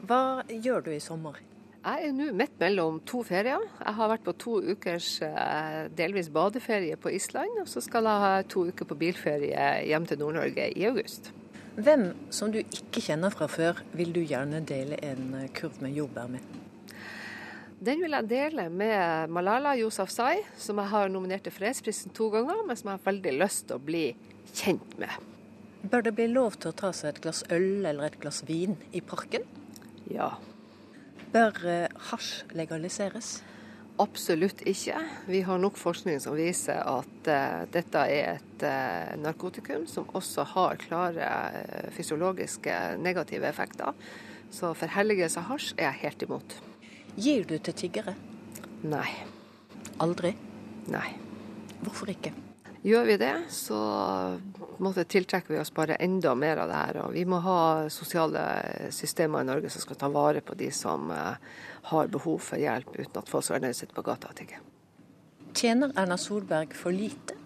[0.01, 1.50] Hva gjør du i sommer?
[1.81, 3.63] Jeg er nå midt mellom to ferier.
[3.81, 8.21] Jeg har vært på to ukers eh, delvis badeferie på Island, og så skal jeg
[8.21, 11.31] ha to uker på bilferie hjem til Nord-Norge i august.
[11.81, 15.97] Hvem som du ikke kjenner fra før, vil du gjerne dele en eh, kurv med
[15.97, 16.45] jordbær med?
[17.81, 22.61] Den vil jeg dele med Malala Yousafzai, som jeg har nominert til fredsprisen to ganger,
[22.69, 24.05] men som jeg har veldig lyst til å bli
[24.53, 25.17] kjent med.
[25.89, 28.77] Bør det bli lov til å ta seg et glass øl eller et glass vin
[28.93, 29.49] i parken?
[30.13, 30.35] Ja.
[31.31, 33.39] Bør eh, hasj legaliseres?
[34.01, 34.97] Absolutt ikke.
[35.29, 40.47] Vi har nok forskning som viser at uh, dette er et uh, narkotikum som også
[40.55, 43.93] har klare uh, fysiologiske negative effekter.
[44.51, 46.61] Så forhelligelse av hasj er jeg helt imot.
[47.21, 48.17] Gir du til tiggere?
[48.89, 49.11] Nei.
[50.01, 50.33] Aldri?
[50.89, 51.11] Nei.
[51.85, 52.33] Hvorfor ikke?
[52.83, 53.79] Gjør vi det, så
[54.81, 56.99] måte, tiltrekker vi oss bare enda mer av det her.
[57.03, 58.45] Og vi må ha sosiale
[58.95, 61.37] systemer i Norge som skal ta vare på de som uh,
[61.91, 64.31] har behov for hjelp, uten at folk skal være nødt til å sitte på gata
[64.33, 64.63] og tigge.
[65.53, 67.37] Tjener Erna Solberg for lite?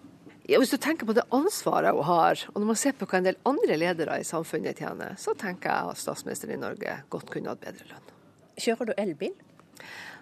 [0.47, 3.17] Ja, Hvis du tenker på det ansvaret hun har, og når man ser på hva
[3.19, 7.33] en del andre ledere i samfunnet tjener, så tenker jeg at statsministeren i Norge godt
[7.33, 8.13] kunne hatt bedre lønn.
[8.61, 9.33] Kjører du elbil?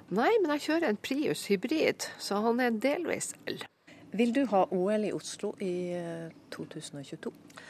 [0.09, 3.61] Nei, men jeg kjører en Prius hybrid, så han er delvis el.
[4.13, 5.95] Vil du ha OL i Oslo i
[6.53, 7.31] 2022?
[7.31, 7.61] Eh,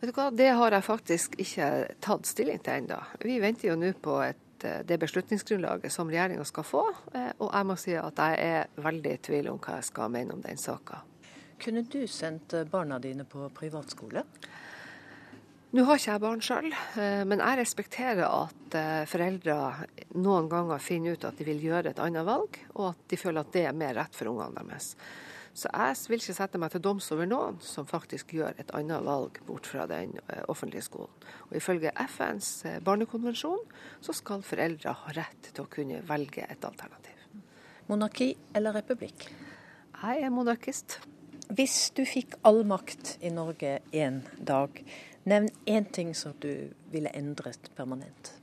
[0.00, 1.68] Vet du hva, Det har jeg faktisk ikke
[2.02, 2.98] tatt stilling til ennå.
[3.22, 6.82] Vi venter jo nå på et, eh, det beslutningsgrunnlaget som regjeringa skal få.
[7.14, 10.10] Eh, og jeg må si at jeg er veldig i tvil om hva jeg skal
[10.10, 11.04] mene om den saka.
[11.62, 14.24] Kunne du sendt barna dine på privatskole?
[15.72, 16.72] Nå har ikke jeg barn sjøl,
[17.26, 22.24] men jeg respekterer at foreldre noen ganger finner ut at de vil gjøre et annet
[22.24, 24.94] valg, og at de føler at det er mer rett for ungene deres.
[25.56, 29.04] Så jeg vil ikke sette meg til doms over noen som faktisk gjør et annet
[29.06, 31.12] valg bort fra den eh, offentlige skolen.
[31.48, 33.62] Og Ifølge FNs eh, barnekonvensjon
[34.04, 37.16] så skal foreldre ha rett til å kunne velge et alternativ.
[37.88, 39.30] Monarki eller republikk?
[39.96, 40.98] Jeg er monarkist.
[41.56, 44.76] Hvis du fikk all makt i Norge én dag,
[45.24, 48.34] nevn én ting som du ville endret permanent.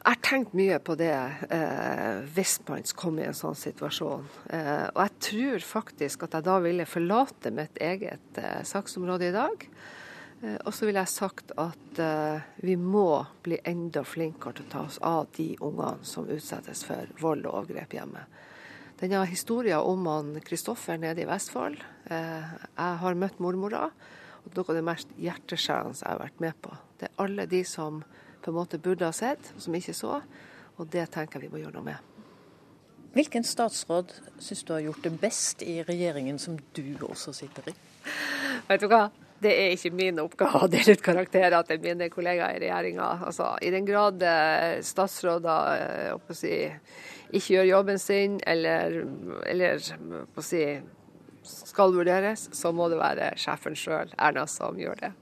[0.00, 1.12] Jeg har tenkt mye på det
[1.52, 4.22] eh, hvis man kommer i en sånn situasjon.
[4.48, 9.34] Eh, og jeg tror faktisk at jeg da ville forlate mitt eget eh, saksområde i
[9.34, 9.66] dag.
[10.40, 14.72] Eh, og så ville jeg sagt at eh, vi må bli enda flinkere til å
[14.72, 18.24] ta oss av de ungene som utsettes for vold og overgrep hjemme.
[19.00, 21.76] Denne historien om han Kristoffer nede i Vestfold.
[22.08, 23.90] Eh, jeg har møtt mormora.
[24.46, 26.72] og Noe av det mest hjerteskjærende jeg har vært med på.
[26.96, 28.00] Det er alle de som
[28.42, 30.20] på en måte burde ha sett, som ikke så.
[30.80, 32.10] Og det tenker vi må gjøre noe med.
[33.14, 37.74] Hvilken statsråd syns du har gjort det best i regjeringen som du også sitter i?
[38.68, 39.08] Vet du hva?
[39.40, 43.08] Det er ikke min oppgave å dele ut karakterer til mine kollegaer i regjeringa.
[43.26, 46.52] Altså, I den grad eh, statsråder eh, si,
[47.32, 49.00] ikke gjør jobben sin eller,
[49.48, 49.80] eller
[50.44, 50.64] si,
[51.42, 55.12] skal vurderes, så må det være sjefen sjøl, Erna, som gjør det.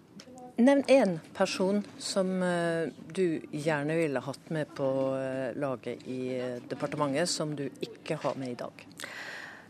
[0.58, 6.56] Nevn én person som eh, du gjerne ville hatt med på eh, laget i eh,
[6.66, 8.82] departementet, som du ikke har med i dag.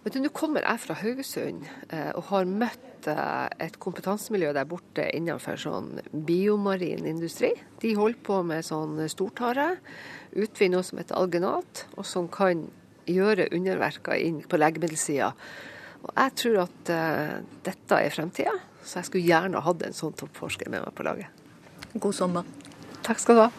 [0.07, 1.67] Vet du, Nå kommer jeg fra Haugesund
[2.17, 5.91] og har møtt et kompetansemiljø der borte innenfor sånn
[6.25, 7.51] biomarin industri.
[7.83, 9.75] De holder på med sånn stortare,
[10.39, 12.63] utvinner noe som heter algenat, og som kan
[13.11, 15.35] gjøre underverker inn på legemiddelsida.
[16.15, 16.95] Jeg tror at
[17.67, 18.55] dette er fremtida,
[18.89, 21.45] så jeg skulle gjerne hatt en sånn toppforsker med meg på laget.
[22.01, 22.49] God sommer.
[23.05, 23.51] Takk skal du ha.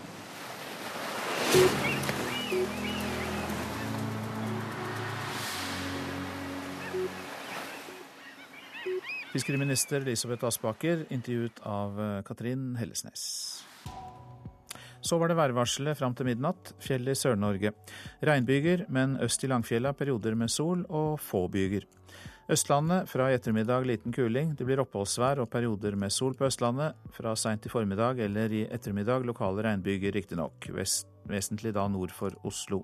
[9.30, 13.22] Fiskeriminister Elisabeth Aspaker, intervjuet av eh, Katrin Hellesnes.
[15.06, 16.74] Så var det værvarselet fram til midnatt.
[16.84, 17.72] Fjellet i Sør-Norge.
[18.26, 21.86] Regnbyger, men øst i Langfjella perioder med sol og få byger.
[22.50, 24.56] Østlandet fra i ettermiddag liten kuling.
[24.58, 26.96] Det blir oppholdsvær og perioder med sol på Østlandet.
[27.14, 30.66] Fra seint i formiddag eller i ettermiddag lokale regnbyger, riktignok.
[31.30, 32.82] Vesentlig da nord for Oslo.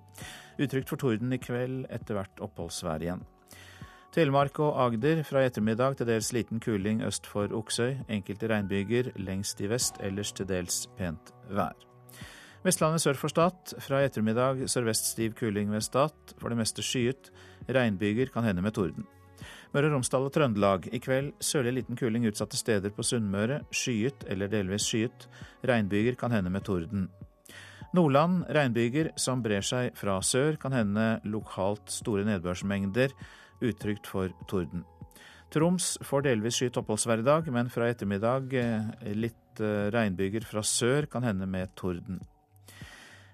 [0.61, 3.25] Utrygt for torden i kveld, etter hvert oppholdsvær igjen.
[4.13, 8.05] Telemark og Agder fra i ettermiddag til dels liten kuling øst for Oksøy.
[8.05, 11.73] Enkelte regnbyger lengst i vest, ellers til dels pent vær.
[12.61, 13.75] Vestlandet sør for Stad.
[13.81, 16.37] Fra i ettermiddag sørvest stiv kuling ved Stad.
[16.37, 17.33] For det meste skyet.
[17.65, 19.09] Regnbyger kan hende med torden.
[19.75, 20.85] Møre og Romsdal og Trøndelag.
[20.95, 23.57] I kveld sørlig liten kuling utsatte steder på Sunnmøre.
[23.75, 25.25] Skyet eller delvis skyet.
[25.67, 27.09] Regnbyger kan hende med torden.
[27.91, 30.55] Nordland regnbyger som brer seg fra sør.
[30.61, 33.11] Kan hende lokalt store nedbørsmengder.
[33.67, 34.85] Utrygt for torden.
[35.51, 40.63] Troms får delvis skyet oppholdsvær i dag, men fra ettermiddag eh, litt eh, regnbyger fra
[40.63, 42.23] sør, kan hende med torden.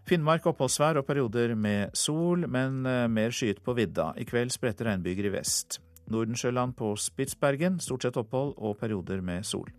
[0.09, 4.11] Finnmark oppholdsvær og perioder med sol, men eh, mer skyet på vidda.
[4.17, 5.79] I kveld spredte regnbyger i vest.
[6.11, 9.71] Nordensjøland på Spitsbergen stort sett opphold og perioder med sol.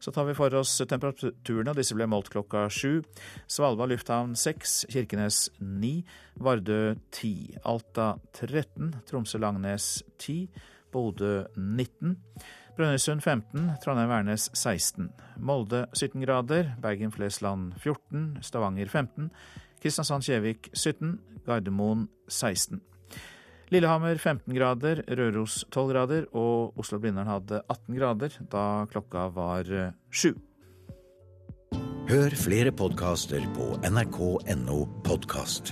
[0.00, 3.02] Så tar vi for oss temperaturene, og disse ble målt klokka sju.
[3.44, 6.00] Svalbard lufthavn seks, Kirkenes ni,
[6.40, 10.46] Vardø ti, Alta 13, Tromsø-Langnes ti,
[10.90, 12.16] Bodø 19.
[12.78, 15.10] Brønnøysund 15, Trondheim-Værnes 16.
[15.36, 19.28] Molde 17 grader, Bergen-Flesland 14, Stavanger 15,
[19.82, 22.80] Kristiansand-Kjevik 17, Gardermoen 16.
[23.70, 29.92] Lillehammer 15 grader, Røros 12 grader og Oslo-Blindern hadde 18 grader da klokka var eh,
[30.10, 30.34] sju.
[32.10, 35.70] Hør flere podkaster på nrk.no podkast.